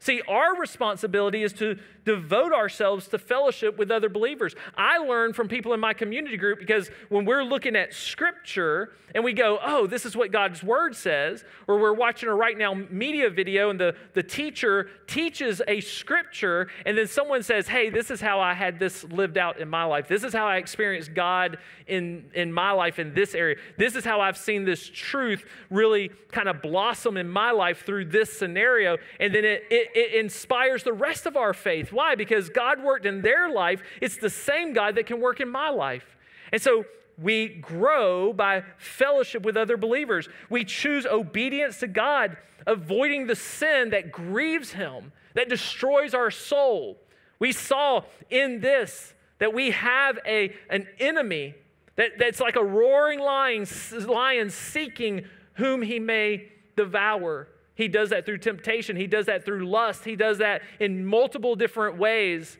[0.00, 4.54] See, our responsibility is to devote ourselves to fellowship with other believers.
[4.74, 9.22] I learn from people in my community group because when we're looking at scripture and
[9.22, 13.28] we go, oh, this is what God's word says, or we're watching a RightNow Media
[13.28, 18.20] video and the, the teacher teaches a scripture, and then someone says, hey, this is
[18.20, 20.08] how I had this lived out in my life.
[20.08, 23.56] This is how I experienced God in, in my life in this area.
[23.76, 28.06] This is how I've seen this truth really kind of blossom in my life through
[28.06, 28.96] this scenario.
[29.18, 31.92] And then it, it it inspires the rest of our faith.
[31.92, 32.14] Why?
[32.14, 33.82] Because God worked in their life.
[34.00, 36.16] It's the same God that can work in my life.
[36.52, 36.84] And so
[37.18, 40.28] we grow by fellowship with other believers.
[40.48, 46.98] We choose obedience to God, avoiding the sin that grieves Him, that destroys our soul.
[47.38, 51.54] We saw in this that we have a, an enemy
[51.96, 53.66] that, that's like a roaring lion,
[54.06, 55.24] lion seeking
[55.54, 57.48] whom he may devour.
[57.74, 58.96] He does that through temptation.
[58.96, 60.04] He does that through lust.
[60.04, 62.58] He does that in multiple different ways.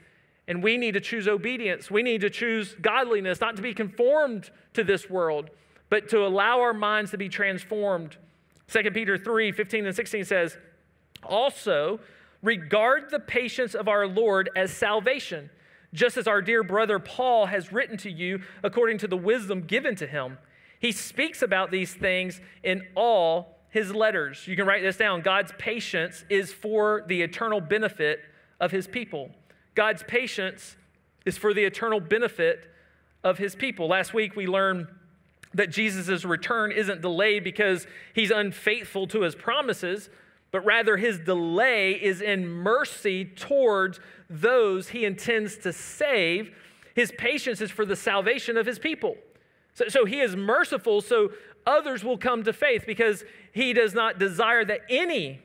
[0.48, 1.90] And we need to choose obedience.
[1.90, 5.50] We need to choose godliness, not to be conformed to this world,
[5.88, 8.16] but to allow our minds to be transformed.
[8.68, 10.56] 2 Peter 3 15 and 16 says,
[11.22, 12.00] Also,
[12.42, 15.50] regard the patience of our Lord as salvation,
[15.92, 19.96] just as our dear brother Paul has written to you according to the wisdom given
[19.96, 20.38] to him.
[20.78, 24.46] He speaks about these things in all his letters.
[24.46, 25.22] You can write this down.
[25.22, 28.20] God's patience is for the eternal benefit
[28.58, 29.30] of his people.
[29.74, 30.76] God's patience
[31.24, 32.68] is for the eternal benefit
[33.22, 33.88] of his people.
[33.88, 34.88] Last week we learned
[35.54, 40.10] that Jesus' return isn't delayed because he's unfaithful to his promises,
[40.50, 46.54] but rather his delay is in mercy towards those he intends to save.
[46.94, 49.16] His patience is for the salvation of his people.
[49.74, 51.30] So, so he is merciful so
[51.66, 55.40] others will come to faith because he does not desire that any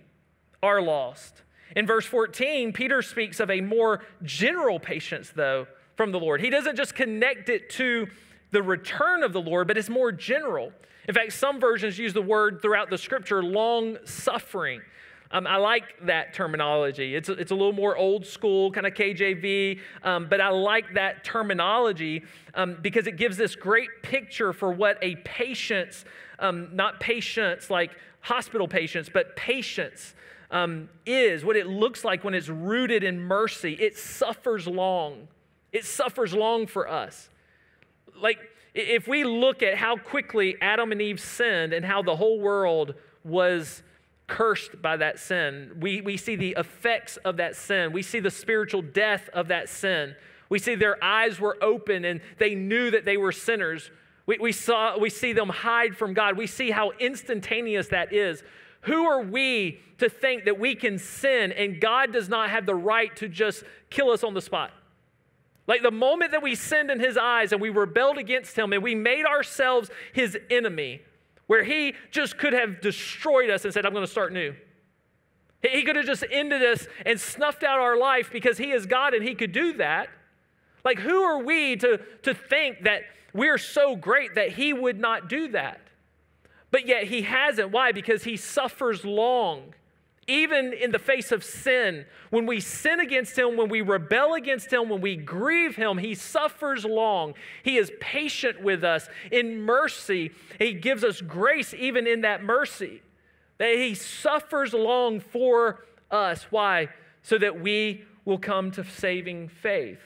[0.62, 1.44] are lost.
[1.76, 6.42] In verse 14, Peter speaks of a more general patience, though, from the Lord.
[6.42, 8.08] He doesn't just connect it to
[8.52, 10.72] the return of the Lord, but it's more general.
[11.08, 14.82] In fact, some versions use the word throughout the scripture long suffering.
[15.36, 17.14] Um, I like that terminology.
[17.14, 20.94] It's a, it's a little more old school, kind of KJV, um, but I like
[20.94, 26.06] that terminology um, because it gives this great picture for what a patience,
[26.40, 30.16] um, not patience like hospital patients, but patience
[30.52, 33.74] um, is, what it looks like when it's rooted in mercy.
[33.74, 35.28] It suffers long.
[35.74, 37.30] It suffers long for us.
[38.18, 38.40] Like,
[38.74, 42.94] if we look at how quickly Adam and Eve sinned and how the whole world
[43.26, 43.84] was
[44.28, 45.78] cursed by that sin.
[45.80, 47.92] We, we see the effects of that sin.
[47.92, 50.16] We see the spiritual death of that sin.
[50.50, 53.92] We see their eyes were open and they knew that they were sinners.
[54.26, 56.38] We, we, saw, we see them hide from God.
[56.38, 58.44] We see how instantaneous that is.
[58.82, 62.76] Who are we to think that we can sin and God does not have the
[62.76, 64.72] right to just kill us on the spot?
[65.68, 68.84] Like the moment that we sinned in His eyes and we rebelled against Him and
[68.84, 71.02] we made ourselves His enemy,
[71.48, 74.56] where he just could have destroyed us and said, I'm going to start new.
[75.62, 79.14] He could have just ended us and snuffed out our life because he is God
[79.14, 80.10] and he could do that.
[80.84, 83.04] Like, who are we to, to think that
[83.34, 85.82] we're so great that he would not do that?
[86.70, 87.72] But yet he hasn't.
[87.72, 87.92] Why?
[87.92, 89.74] Because he suffers long.
[90.28, 94.74] Even in the face of sin, when we sin against him, when we rebel against
[94.74, 97.36] him, when we grieve him, he suffers long.
[97.62, 99.08] He is patient with us.
[99.32, 103.04] In mercy, he gives us grace even in that mercy.
[103.60, 106.48] That he suffers long for us.
[106.50, 106.90] Why?
[107.22, 110.00] So that we will come to saving faith.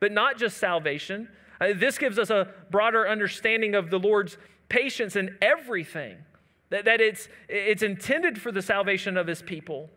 [0.00, 1.28] But not just salvation.
[1.60, 6.16] Uh, this gives us a broader understanding of the Lord's patience in everything,
[6.70, 9.90] that, that it's, it's intended for the salvation of his people.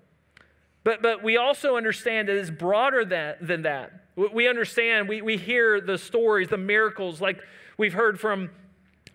[0.84, 4.05] But, but we also understand that it's broader that, than that.
[4.15, 7.39] We understand, we, we hear the stories, the miracles, like
[7.77, 8.49] we've heard from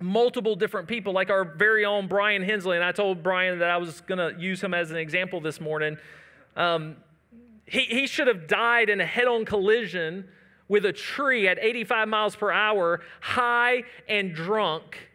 [0.01, 2.77] multiple different people, like our very own Brian Hensley.
[2.77, 5.61] And I told Brian that I was going to use him as an example this
[5.61, 5.97] morning.
[6.57, 6.97] Um,
[7.67, 10.29] he, he should have died in a head on collision
[10.69, 15.11] with a tree at 85 miles per hour, high and drunk.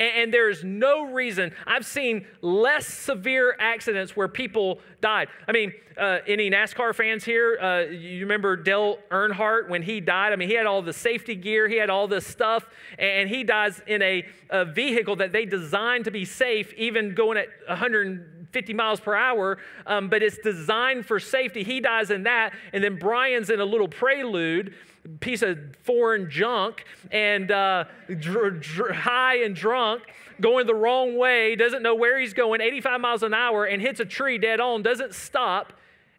[0.00, 1.52] And, there's no reason.
[1.66, 5.28] I've seen less severe accidents where people died.
[5.48, 7.58] I mean, uh, any NASCAR fans here?
[7.60, 10.32] Uh, you remember Dale Earnhardt when he died?
[10.32, 13.42] I mean, he had all the safety gear, he had all this stuff, and he
[13.42, 18.74] dies in a, a vehicle that they designed to be safe, even going at 150
[18.74, 21.64] miles per hour, um, but it's designed for safety.
[21.64, 24.74] He dies in that, and then Brian's in a little prelude
[25.20, 30.02] piece of foreign junk and uh, dr- dr- high and drunk,
[30.40, 34.00] going the wrong way, doesn't know where he's going, 85 miles an hour, and hits
[34.00, 35.72] a tree dead on, doesn't stop,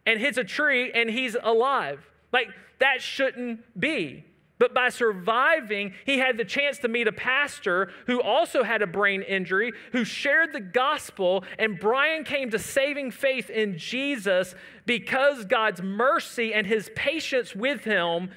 [0.06, 2.06] and hits a tree, and he's alive.
[2.32, 2.50] Like,
[2.80, 4.26] that shouldn't be.
[4.60, 8.88] But by surviving, he had the chance to meet a pastor who also had a
[8.88, 14.54] brain injury, who shared the gospel, and Brian came to saving faith in Jesus
[14.86, 18.32] because God's mercy and his patience with him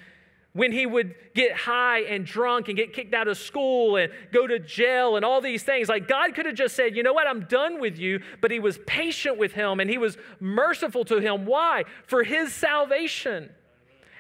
[0.55, 4.47] when he would get high and drunk and get kicked out of school and go
[4.47, 5.89] to jail and all these things.
[5.89, 8.21] Like God could have just said, you know what, I'm done with you.
[8.41, 11.47] But he was patient with him and he was merciful to him.
[11.47, 11.85] Why?
[12.07, 13.51] For his salvation.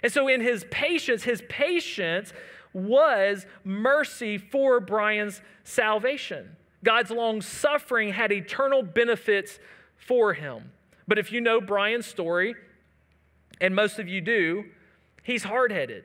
[0.03, 2.33] And so, in his patience, his patience
[2.73, 6.57] was mercy for Brian's salvation.
[6.85, 9.61] God's long suffering had eternal benefits
[9.97, 10.73] for him.
[11.07, 12.55] But if you know Brian's story,
[13.61, 14.65] and most of you do,
[15.23, 16.05] he's hard headed.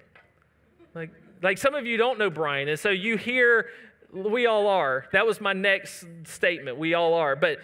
[1.41, 3.67] Like, some of you don't know Brian, and so you hear,
[4.11, 5.05] we all are.
[5.11, 6.77] That was my next statement.
[6.77, 7.35] We all are.
[7.35, 7.59] But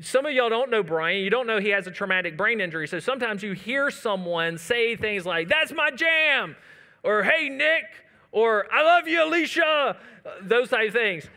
[0.00, 1.22] some of y'all don't know Brian.
[1.22, 2.88] You don't know he has a traumatic brain injury.
[2.88, 6.56] So sometimes you hear someone say things like, that's my jam,
[7.02, 7.84] or hey, Nick,
[8.32, 9.96] or I love you, Alicia,
[10.42, 11.28] those type of things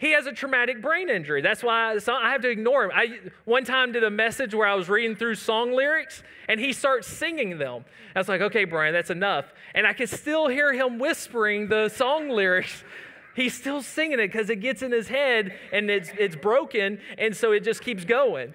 [0.00, 1.42] he has a traumatic brain injury.
[1.42, 2.90] That's why I have to ignore him.
[2.94, 6.72] I one time did a message where I was reading through song lyrics and he
[6.72, 7.84] starts singing them.
[8.16, 9.52] I was like, okay, Brian, that's enough.
[9.74, 12.82] And I could still hear him whispering the song lyrics.
[13.36, 17.36] He's still singing it because it gets in his head and it's, it's broken, and
[17.36, 18.54] so it just keeps going.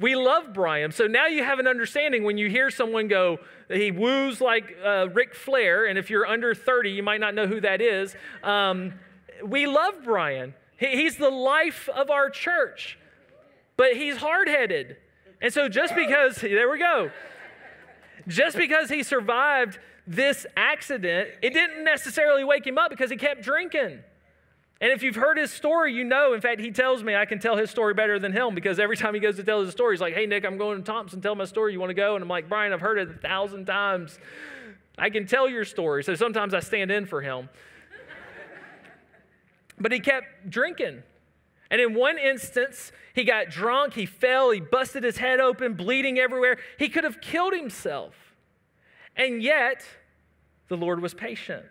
[0.00, 0.90] We love Brian.
[0.92, 5.08] So now you have an understanding when you hear someone go, he woos like uh,
[5.12, 8.16] Ric Flair, and if you're under 30, you might not know who that is.
[8.42, 8.94] Um,
[9.44, 10.54] we love Brian.
[10.76, 12.98] He's the life of our church,
[13.76, 14.96] but he's hard headed.
[15.40, 17.10] And so just because, there we go,
[18.26, 23.42] just because he survived this accident, it didn't necessarily wake him up because he kept
[23.42, 24.00] drinking.
[24.80, 27.38] And if you've heard his story, you know, in fact, he tells me I can
[27.38, 29.94] tell his story better than him because every time he goes to tell his story,
[29.94, 31.72] he's like, hey, Nick, I'm going to Thompson, tell my story.
[31.72, 32.16] You want to go?
[32.16, 34.18] And I'm like, Brian, I've heard it a thousand times.
[34.98, 36.04] I can tell your story.
[36.04, 37.48] So sometimes I stand in for him.
[39.78, 41.02] But he kept drinking.
[41.70, 46.18] And in one instance, he got drunk, he fell, he busted his head open, bleeding
[46.18, 46.58] everywhere.
[46.78, 48.14] He could have killed himself.
[49.16, 49.84] And yet,
[50.68, 51.64] the Lord was patient.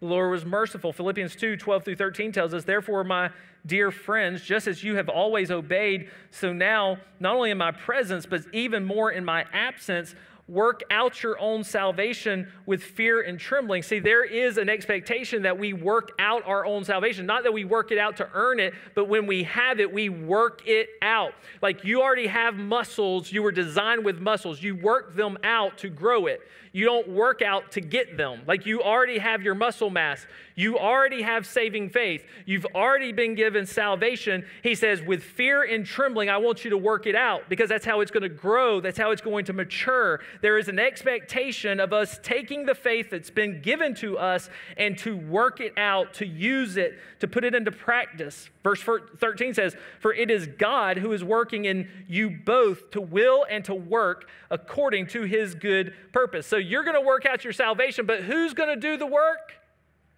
[0.00, 0.92] The Lord was merciful.
[0.92, 3.30] Philippians 2 12 through 13 tells us, Therefore, my
[3.66, 8.24] dear friends, just as you have always obeyed, so now, not only in my presence,
[8.24, 10.14] but even more in my absence,
[10.50, 13.82] work out your own salvation with fear and trembling.
[13.82, 17.24] See, there is an expectation that we work out our own salvation.
[17.24, 20.08] Not that we work it out to earn it, but when we have it, we
[20.08, 21.32] work it out.
[21.62, 24.62] Like you already have muscles, you were designed with muscles.
[24.62, 26.40] You work them out to grow it.
[26.72, 28.42] You don't work out to get them.
[28.46, 30.24] Like you already have your muscle mass.
[30.54, 32.22] You already have saving faith.
[32.44, 34.44] You've already been given salvation.
[34.62, 37.84] He says, with fear and trembling, I want you to work it out because that's
[37.84, 38.80] how it's going to grow.
[38.80, 40.20] That's how it's going to mature.
[40.42, 44.98] There is an expectation of us taking the faith that's been given to us and
[44.98, 48.50] to work it out, to use it, to put it into practice.
[48.62, 53.46] Verse 13 says, For it is God who is working in you both to will
[53.48, 56.46] and to work according to his good purpose.
[56.46, 59.54] So you're going to work out your salvation, but who's going to do the work?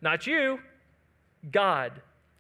[0.01, 0.59] Not you,
[1.51, 1.93] God.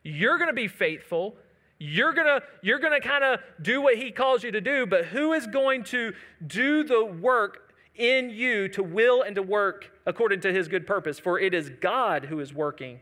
[0.02, 1.36] You're going to be faithful.
[1.78, 4.86] You're going to you're going to kind of do what he calls you to do,
[4.86, 6.12] but who is going to
[6.46, 11.18] do the work in you to will and to work according to his good purpose?
[11.18, 13.00] For it is God who is working.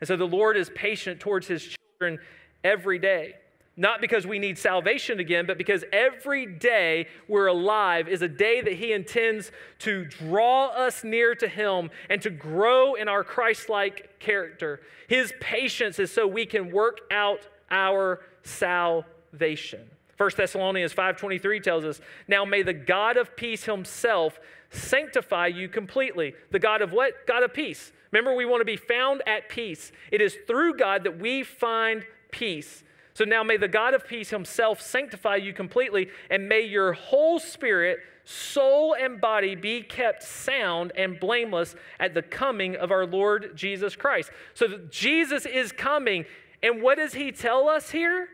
[0.00, 2.18] And so the Lord is patient towards his children
[2.62, 3.34] every day.
[3.76, 8.60] Not because we need salvation again, but because every day we're alive is a day
[8.60, 9.50] that He intends
[9.80, 14.80] to draw us near to Him and to grow in our Christ like character.
[15.08, 19.90] His patience is so we can work out our salvation.
[20.16, 24.38] 1 Thessalonians 5:23 tells us, "Now may the God of peace himself
[24.70, 27.26] sanctify you completely." The God of what?
[27.26, 27.92] God of peace.
[28.12, 29.90] Remember we want to be found at peace.
[30.12, 32.84] It is through God that we find peace.
[33.14, 37.38] So now may the God of peace himself sanctify you completely, and may your whole
[37.38, 43.52] spirit, soul, and body be kept sound and blameless at the coming of our Lord
[43.54, 44.30] Jesus Christ.
[44.54, 46.24] So Jesus is coming.
[46.60, 48.28] And what does he tell us here?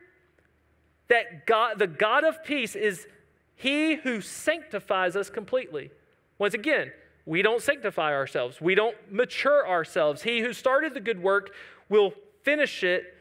[1.09, 3.07] That God, the God of peace is
[3.57, 5.91] he who sanctifies us completely.
[6.39, 6.91] Once again,
[7.27, 10.23] we don't sanctify ourselves, we don't mature ourselves.
[10.23, 11.51] He who started the good work
[11.91, 13.15] will finish it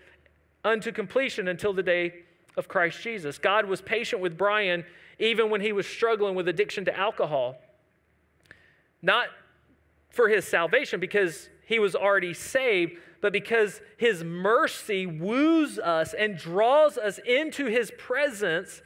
[0.63, 2.13] unto completion until the day
[2.57, 3.37] of Christ Jesus.
[3.37, 4.83] God was patient with Brian
[5.19, 7.57] even when he was struggling with addiction to alcohol.
[9.01, 9.27] Not
[10.09, 16.37] for his salvation because he was already saved, but because his mercy woos us and
[16.37, 18.81] draws us into his presence.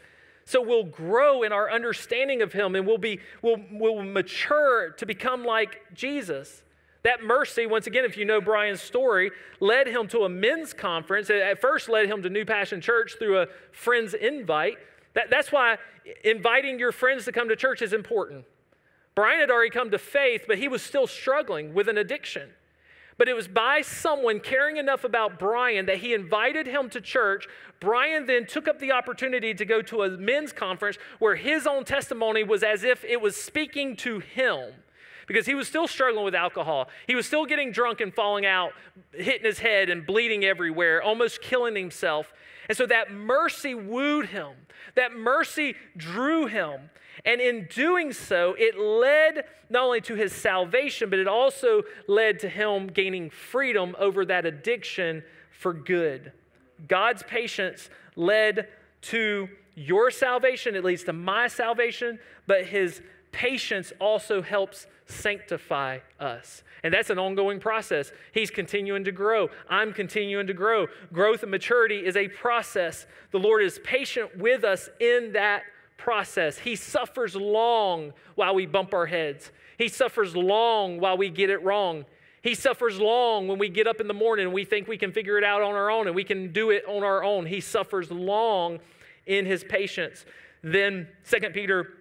[0.45, 5.05] So we'll grow in our understanding of him and we'll, be, we'll, we'll mature to
[5.05, 6.63] become like Jesus.
[7.03, 11.29] That mercy, once again, if you know Brian's story, led him to a men's conference.
[11.29, 14.77] It at first led him to New Passion Church through a friend's invite.
[15.13, 15.77] That, that's why
[16.23, 18.45] inviting your friends to come to church is important.
[19.15, 22.49] Brian had already come to faith, but he was still struggling with an addiction.
[23.17, 27.47] But it was by someone caring enough about Brian that he invited him to church.
[27.79, 31.83] Brian then took up the opportunity to go to a men's conference where his own
[31.83, 34.73] testimony was as if it was speaking to him
[35.27, 36.89] because he was still struggling with alcohol.
[37.07, 38.73] He was still getting drunk and falling out,
[39.13, 42.33] hitting his head and bleeding everywhere, almost killing himself.
[42.69, 44.51] And so that mercy wooed him,
[44.95, 46.89] that mercy drew him.
[47.25, 52.39] And in doing so, it led not only to his salvation, but it also led
[52.39, 56.31] to him gaining freedom over that addiction for good.
[56.87, 58.67] God's patience led
[59.03, 63.01] to your salvation, it leads to my salvation, but his
[63.31, 66.63] patience also helps sanctify us.
[66.83, 68.11] And that's an ongoing process.
[68.33, 69.49] He's continuing to grow.
[69.69, 70.87] I'm continuing to grow.
[71.11, 73.05] Growth and maturity is a process.
[73.31, 75.63] The Lord is patient with us in that
[75.97, 76.57] process.
[76.57, 81.63] He suffers long while we bump our heads, He suffers long while we get it
[81.63, 82.05] wrong.
[82.41, 85.13] He suffers long when we get up in the morning and we think we can
[85.13, 87.45] figure it out on our own and we can do it on our own.
[87.45, 88.79] He suffers long
[89.25, 90.25] in his patience.
[90.61, 91.93] Then 2 Peter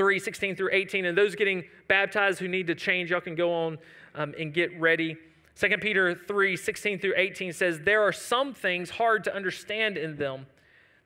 [0.00, 1.04] 3 16 through 18.
[1.04, 3.76] And those getting baptized who need to change, y'all can go on
[4.14, 5.18] um, and get ready.
[5.56, 10.16] 2 Peter 3 16 through 18 says, There are some things hard to understand in
[10.16, 10.46] them.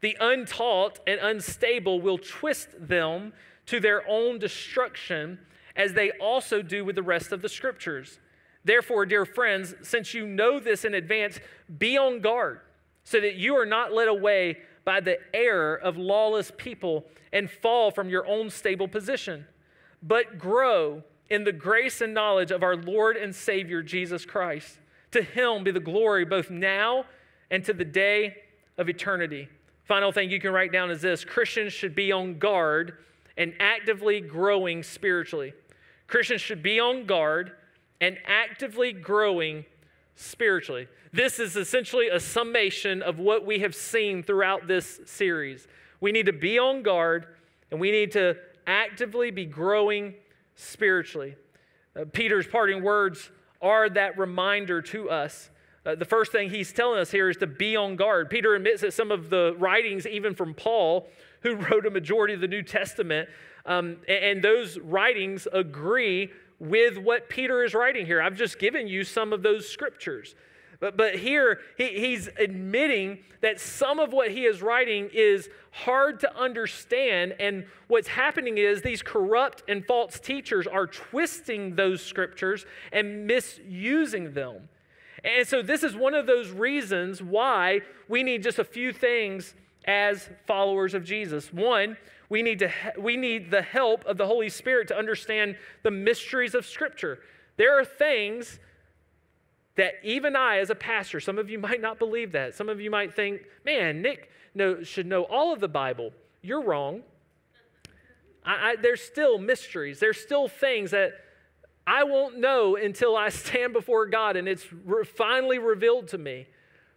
[0.00, 3.32] The untaught and unstable will twist them
[3.66, 5.40] to their own destruction,
[5.74, 8.20] as they also do with the rest of the scriptures.
[8.64, 11.40] Therefore, dear friends, since you know this in advance,
[11.78, 12.60] be on guard
[13.02, 17.90] so that you are not led away by the error of lawless people and fall
[17.90, 19.46] from your own stable position,
[20.02, 24.78] but grow in the grace and knowledge of our Lord and Savior Jesus Christ.
[25.12, 27.06] To him be the glory both now
[27.50, 28.36] and to the day
[28.76, 29.48] of eternity.
[29.84, 32.98] Final thing you can write down is this Christians should be on guard
[33.36, 35.52] and actively growing spiritually.
[36.06, 37.52] Christians should be on guard
[38.00, 39.64] and actively growing
[40.14, 40.88] spiritually.
[41.12, 45.66] This is essentially a summation of what we have seen throughout this series.
[46.00, 47.26] We need to be on guard
[47.70, 48.36] and we need to
[48.66, 50.14] actively be growing
[50.54, 51.36] spiritually.
[51.96, 55.50] Uh, Peter's parting words are that reminder to us.
[55.86, 58.30] Uh, the first thing he's telling us here is to be on guard.
[58.30, 61.08] Peter admits that some of the writings, even from Paul,
[61.40, 63.28] who wrote a majority of the New Testament,
[63.66, 66.30] um, and, and those writings agree
[66.64, 68.20] with what Peter is writing here.
[68.20, 70.34] I've just given you some of those scriptures.
[70.80, 76.20] But, but here, he, he's admitting that some of what he is writing is hard
[76.20, 77.34] to understand.
[77.38, 84.34] And what's happening is these corrupt and false teachers are twisting those scriptures and misusing
[84.34, 84.68] them.
[85.22, 89.54] And so, this is one of those reasons why we need just a few things
[89.86, 91.50] as followers of Jesus.
[91.52, 91.96] One,
[92.28, 96.54] we need, to, we need the help of the Holy Spirit to understand the mysteries
[96.54, 97.18] of Scripture.
[97.56, 98.58] There are things
[99.76, 102.54] that even I, as a pastor, some of you might not believe that.
[102.54, 106.12] Some of you might think, man, Nick know, should know all of the Bible.
[106.42, 107.02] You're wrong.
[108.44, 111.12] I, I, there's still mysteries, there's still things that
[111.86, 116.46] I won't know until I stand before God and it's re- finally revealed to me.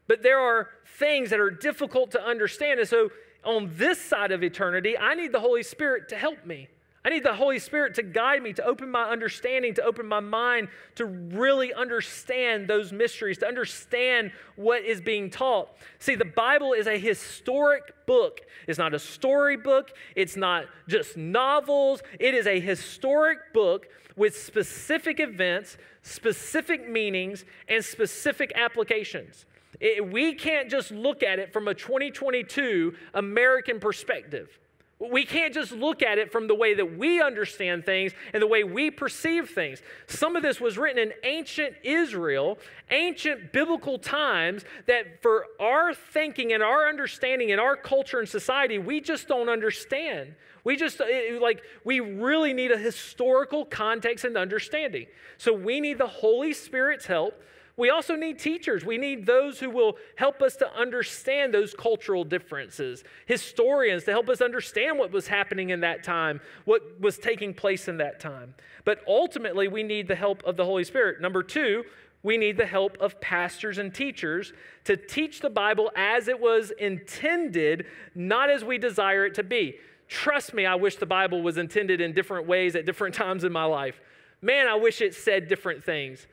[0.08, 2.80] But there are things that are difficult to understand.
[2.80, 3.10] And so,
[3.44, 6.68] on this side of eternity, I need the Holy Spirit to help me.
[7.08, 10.20] I need the Holy Spirit to guide me, to open my understanding, to open my
[10.20, 15.70] mind, to really understand those mysteries, to understand what is being taught.
[16.00, 18.42] See, the Bible is a historic book.
[18.68, 22.02] It's not a storybook, it's not just novels.
[22.20, 29.46] It is a historic book with specific events, specific meanings, and specific applications.
[29.80, 34.60] It, we can't just look at it from a 2022 American perspective.
[35.00, 38.48] We can't just look at it from the way that we understand things and the
[38.48, 39.84] way we perceive things.
[40.08, 42.58] Some of this was written in ancient Israel,
[42.90, 48.80] ancient biblical times, that for our thinking and our understanding and our culture and society,
[48.80, 50.34] we just don't understand.
[50.64, 51.00] We just,
[51.40, 55.06] like, we really need a historical context and understanding.
[55.38, 57.40] So we need the Holy Spirit's help
[57.78, 58.84] we also need teachers.
[58.84, 64.30] We need those who will help us to understand those cultural differences, historians to help
[64.30, 68.56] us understand what was happening in that time, what was taking place in that time.
[68.84, 71.22] But ultimately, we need the help of the Holy Spirit.
[71.22, 71.84] Number two,
[72.24, 74.54] we need the help of pastors and teachers
[74.86, 79.76] to teach the Bible as it was intended, not as we desire it to be.
[80.08, 83.52] Trust me, I wish the Bible was intended in different ways at different times in
[83.52, 84.02] my life.
[84.42, 86.26] Man, I wish it said different things.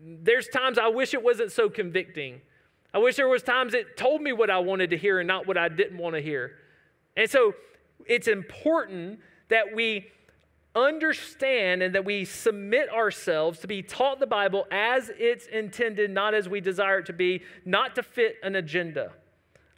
[0.00, 2.40] There's times I wish it wasn't so convicting.
[2.92, 5.46] I wish there was times it told me what I wanted to hear and not
[5.46, 6.52] what I didn't want to hear.
[7.16, 7.54] And so
[8.06, 10.06] it's important that we
[10.74, 16.34] understand and that we submit ourselves to be taught the Bible as it's intended, not
[16.34, 19.12] as we desire it to be, not to fit an agenda.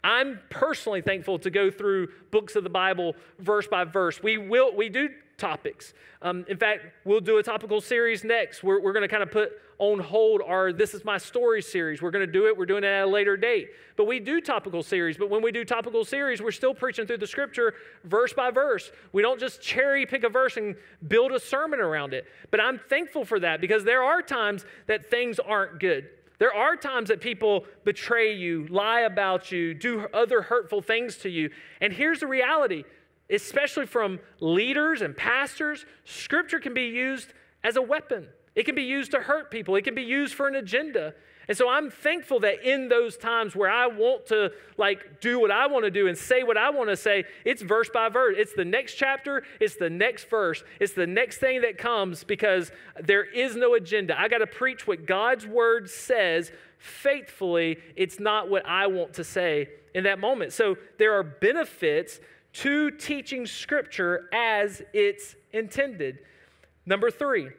[0.02, 4.22] I'm personally thankful to go through books of the Bible verse by verse.
[4.22, 5.94] We will we do topics.
[6.22, 8.62] Um, in fact, we'll do a topical series next.
[8.62, 12.02] We're, we're going to kind of put on hold our This Is My Story series.
[12.02, 12.56] We're going to do it.
[12.56, 13.70] We're doing it at a later date.
[13.96, 15.16] But we do topical series.
[15.16, 17.74] But when we do topical series, we're still preaching through the scripture
[18.04, 18.92] verse by verse.
[19.12, 20.76] We don't just cherry pick a verse and
[21.08, 22.26] build a sermon around it.
[22.50, 26.10] But I'm thankful for that because there are times that things aren't good.
[26.38, 31.28] There are times that people betray you, lie about you, do other hurtful things to
[31.28, 31.50] you.
[31.82, 32.84] And here's the reality
[33.30, 38.28] especially from leaders and pastors, scripture can be used as a weapon.
[38.54, 41.14] It can be used to hurt people, it can be used for an agenda.
[41.48, 45.50] And so I'm thankful that in those times where I want to like do what
[45.50, 48.36] I want to do and say what I want to say, it's verse by verse.
[48.38, 52.70] It's the next chapter, it's the next verse, it's the next thing that comes because
[53.00, 54.14] there is no agenda.
[54.16, 57.78] I got to preach what God's word says faithfully.
[57.96, 60.52] It's not what I want to say in that moment.
[60.52, 62.20] So there are benefits
[62.52, 66.18] to teaching Scripture as it's intended.
[66.86, 67.50] Number three,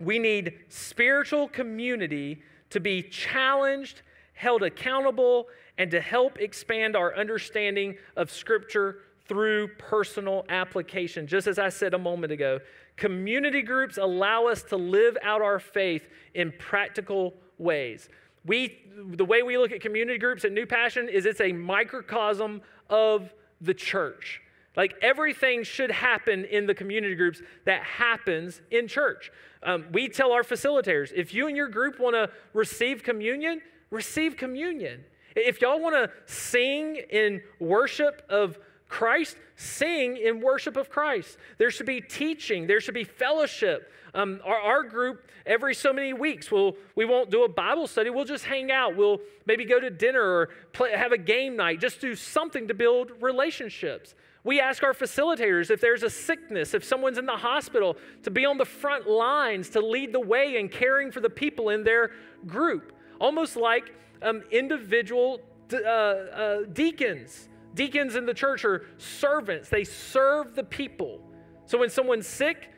[0.00, 4.02] we need spiritual community to be challenged,
[4.32, 5.46] held accountable,
[5.78, 11.26] and to help expand our understanding of Scripture through personal application.
[11.26, 12.60] Just as I said a moment ago,
[12.96, 18.08] community groups allow us to live out our faith in practical ways.
[18.44, 22.60] We, the way we look at community groups at New Passion is it's a microcosm
[22.90, 23.32] of
[23.64, 24.40] the church.
[24.76, 29.30] Like everything should happen in the community groups that happens in church.
[29.62, 34.36] Um, we tell our facilitators if you and your group want to receive communion, receive
[34.36, 35.04] communion.
[35.36, 38.58] If y'all want to sing in worship of
[38.88, 41.38] Christ, sing in worship of Christ.
[41.58, 43.90] There should be teaching, there should be fellowship.
[44.14, 48.10] Um, our, our, group, every so many weeks, we'll, we won't do a Bible study.
[48.10, 48.96] We'll just hang out.
[48.96, 52.74] We'll maybe go to dinner or play, have a game night, just do something to
[52.74, 54.14] build relationships.
[54.44, 58.44] We ask our facilitators if there's a sickness, if someone's in the hospital, to be
[58.44, 62.12] on the front lines to lead the way in caring for the people in their
[62.46, 65.40] group, almost like um, individual
[65.72, 67.48] uh, uh, deacons.
[67.74, 71.20] Deacons in the church are servants, they serve the people.
[71.66, 72.70] So when someone's sick,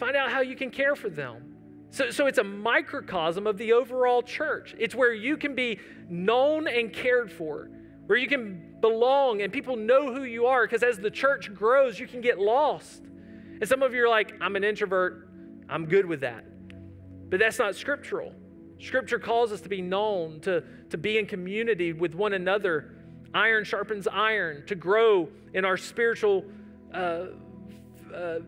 [0.00, 1.54] Find out how you can care for them.
[1.90, 4.74] So, so it's a microcosm of the overall church.
[4.78, 5.78] It's where you can be
[6.08, 7.68] known and cared for,
[8.06, 10.66] where you can belong and people know who you are.
[10.66, 13.02] Because as the church grows, you can get lost.
[13.60, 15.28] And some of you are like, I'm an introvert,
[15.68, 16.44] I'm good with that.
[17.28, 18.32] But that's not scriptural.
[18.78, 22.96] Scripture calls us to be known, to, to be in community with one another.
[23.34, 26.44] Iron sharpens iron, to grow in our spiritual,
[26.94, 27.26] uh,
[28.14, 28.38] uh,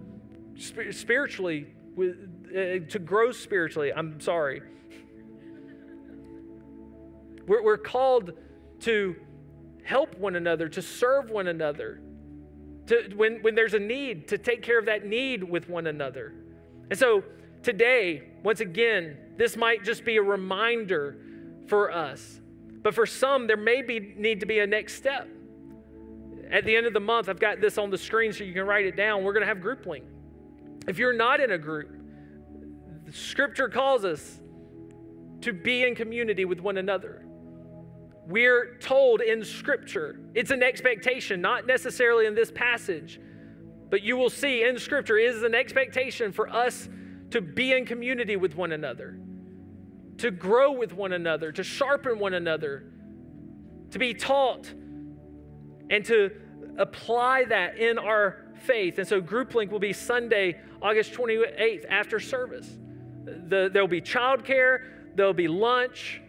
[0.59, 2.17] sp- spiritually, with,
[2.51, 3.93] uh, to grow spiritually.
[3.95, 4.63] I'm sorry.
[7.47, 8.33] We're, we're called
[8.81, 9.17] to
[9.85, 12.01] help one another, to serve one another,
[12.87, 16.35] to, when, when there's a need, to take care of that need with one another.
[16.91, 17.25] And so
[17.63, 21.17] today, once again, this might just be a reminder
[21.69, 22.41] for us.
[22.83, 25.29] But for some, there may be, need to be a next step.
[26.51, 28.67] At the end of the month, I've got this on the screen so you can
[28.67, 29.25] write it down.
[29.25, 30.05] We're going to have group link.
[30.87, 31.91] If you're not in a group,
[33.11, 34.41] Scripture calls us
[35.43, 37.25] to be in community with one another.
[38.27, 43.21] We're told in Scripture, it's an expectation, not necessarily in this passage,
[43.91, 46.89] but you will see in Scripture is an expectation for us
[47.31, 49.19] to be in community with one another,
[50.19, 52.85] to grow with one another, to sharpen one another,
[53.91, 54.73] to be taught,
[55.91, 56.31] and to
[56.79, 58.99] apply that in our faith.
[58.99, 62.69] And so, Group Link will be Sunday, August 28th after service.
[63.25, 66.21] The, there'll be childcare, there'll be lunch.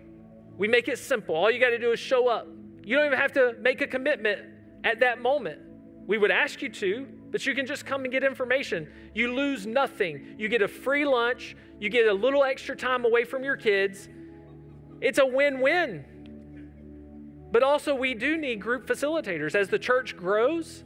[0.58, 1.36] We make it simple.
[1.36, 2.48] All you got to do is show up.
[2.84, 4.42] You don't even have to make a commitment
[4.84, 5.60] at that moment.
[6.06, 8.88] We would ask you to, but you can just come and get information.
[9.16, 10.36] You lose nothing.
[10.38, 14.08] You get a free lunch, you get a little extra time away from your kids.
[15.02, 16.06] It's a win win.
[17.52, 19.56] But also, we do need group facilitators.
[19.56, 20.84] As the church grows,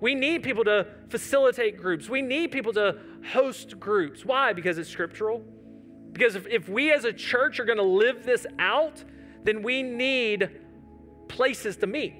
[0.00, 2.08] we need people to facilitate groups.
[2.08, 2.98] We need people to
[3.32, 4.24] host groups.
[4.24, 4.52] Why?
[4.52, 5.42] Because it's scriptural.
[6.12, 9.02] Because if, if we as a church are going to live this out,
[9.44, 10.50] then we need
[11.28, 12.14] places to meet.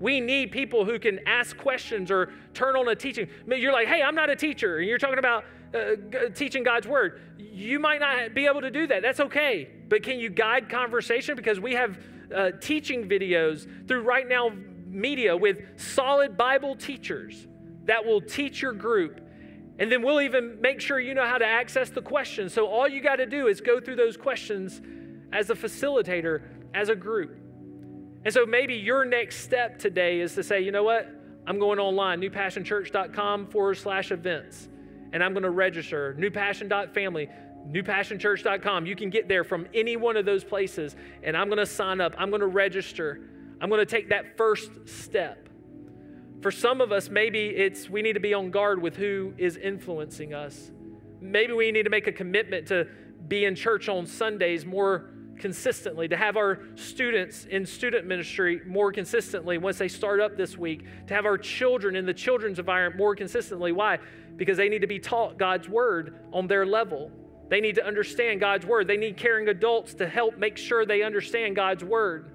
[0.00, 3.28] We need people who can ask questions or turn on a teaching.
[3.46, 7.20] You're like, hey, I'm not a teacher, and you're talking about uh, teaching God's word.
[7.38, 9.02] You might not be able to do that.
[9.02, 9.70] That's okay.
[9.88, 11.36] But can you guide conversation?
[11.36, 11.98] Because we have
[12.34, 17.46] uh, teaching videos through RightNow Media with solid Bible teachers
[17.84, 19.20] that will teach your group.
[19.78, 22.52] And then we'll even make sure you know how to access the questions.
[22.52, 24.80] So all you got to do is go through those questions
[25.32, 26.42] as a facilitator,
[26.74, 27.36] as a group.
[28.24, 31.08] And so maybe your next step today is to say, you know what?
[31.46, 34.68] I'm going online, newpassionchurch.com forward slash events,
[35.12, 36.14] and I'm going to register.
[36.16, 37.28] Newpassion.family,
[37.68, 38.86] newpassionchurch.com.
[38.86, 42.00] You can get there from any one of those places, and I'm going to sign
[42.00, 42.14] up.
[42.16, 43.20] I'm going to register.
[43.62, 45.48] I'm going to take that first step.
[46.40, 49.56] For some of us, maybe it's we need to be on guard with who is
[49.56, 50.72] influencing us.
[51.20, 52.88] Maybe we need to make a commitment to
[53.28, 58.90] be in church on Sundays more consistently, to have our students in student ministry more
[58.90, 62.98] consistently once they start up this week, to have our children in the children's environment
[62.98, 63.70] more consistently.
[63.70, 64.00] Why?
[64.34, 67.12] Because they need to be taught God's word on their level.
[67.48, 68.88] They need to understand God's word.
[68.88, 72.31] They need caring adults to help make sure they understand God's word.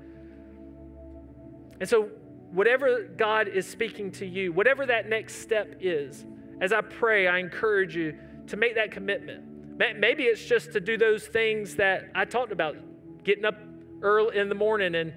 [1.80, 2.09] And so,
[2.51, 6.25] whatever God is speaking to you, whatever that next step is,
[6.61, 8.17] as I pray, I encourage you
[8.47, 9.43] to make that commitment.
[9.78, 12.78] Maybe it's just to do those things that I talked about
[13.23, 13.59] getting up
[14.01, 15.13] early in the morning and,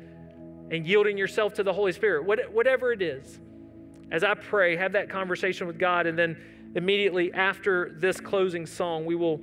[0.70, 3.40] and yielding yourself to the Holy Spirit, what, whatever it is.
[4.10, 6.36] As I pray, have that conversation with God, and then
[6.74, 9.40] immediately after this closing song, we will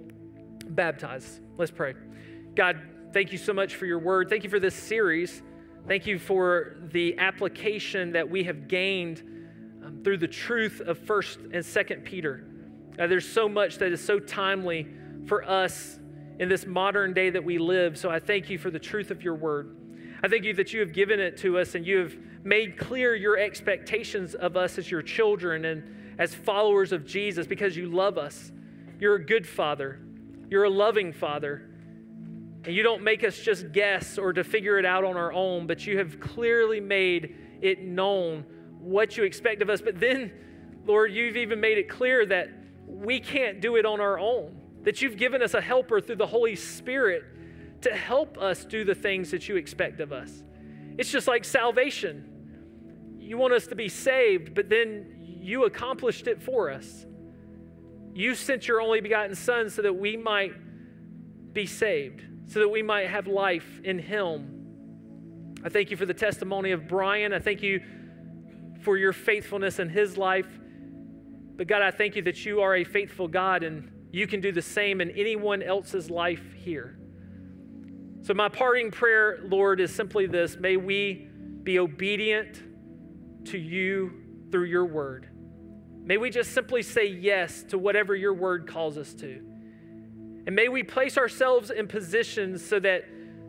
[0.70, 1.40] baptize.
[1.58, 1.96] Let's pray.
[2.54, 2.82] God,
[3.14, 4.30] thank you so much for your word.
[4.30, 5.42] Thank you for this series.
[5.88, 9.22] Thank you for the application that we have gained
[9.86, 12.46] um, through the truth of 1st and 2nd Peter.
[13.00, 14.86] Uh, there's so much that is so timely
[15.28, 15.98] for us
[16.40, 17.98] in this modern day that we live.
[17.98, 19.78] So I thank you for the truth of your word.
[20.22, 23.16] I thank you that you have given it to us and you have made clear
[23.16, 28.18] your expectations of us as your children and as followers of Jesus because you love
[28.18, 28.52] us.
[29.00, 30.02] You're a good father,
[30.50, 31.70] you're a loving father.
[32.68, 35.66] And you don't make us just guess or to figure it out on our own,
[35.66, 38.46] but you have clearly made it known
[38.80, 39.82] what you expect of us.
[39.82, 40.32] But then,
[40.86, 42.50] Lord, you've even made it clear that
[42.86, 44.58] we can't do it on our own
[44.88, 47.24] that you've given us a helper through the Holy Spirit
[47.82, 50.44] to help us do the things that you expect of us.
[50.98, 53.18] It's just like salvation.
[53.20, 57.06] You want us to be saved, but then you accomplished it for us.
[58.14, 60.54] You sent your only begotten Son so that we might
[61.54, 64.58] be saved, so that we might have life in Him.
[65.64, 67.34] I thank you for the testimony of Brian.
[67.34, 67.82] I thank you
[68.82, 70.48] for your faithfulness in his life.
[71.56, 74.52] But God, I thank you that you are a faithful God and you can do
[74.52, 76.98] the same in anyone else's life here.
[78.22, 81.28] So, my parting prayer, Lord, is simply this may we
[81.64, 82.62] be obedient
[83.48, 84.14] to you
[84.52, 85.30] through your word.
[86.04, 89.47] May we just simply say yes to whatever your word calls us to.
[90.48, 93.04] And may we place ourselves in positions so that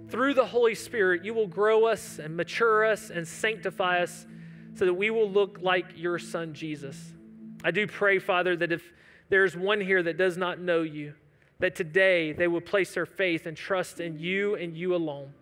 [0.08, 4.26] through the Holy Spirit, you will grow us and mature us and sanctify us
[4.74, 7.14] so that we will look like your Son, Jesus.
[7.62, 8.82] I do pray, Father, that if
[9.28, 11.14] there's one here that does not know you,
[11.60, 15.32] that today they would place their faith and trust in you and you alone,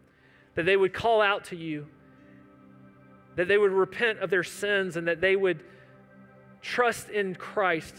[0.57, 1.86] that they would call out to you,
[3.36, 5.62] that they would repent of their sins, and that they would
[6.61, 7.94] trust in Christ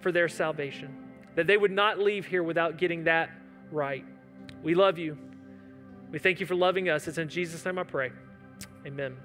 [0.00, 1.01] for their salvation,
[1.34, 3.30] that they would not leave here without getting that
[3.70, 4.04] right.
[4.62, 5.16] We love you.
[6.10, 7.08] We thank you for loving us.
[7.08, 8.12] It's in Jesus' name I pray.
[8.86, 9.16] Amen.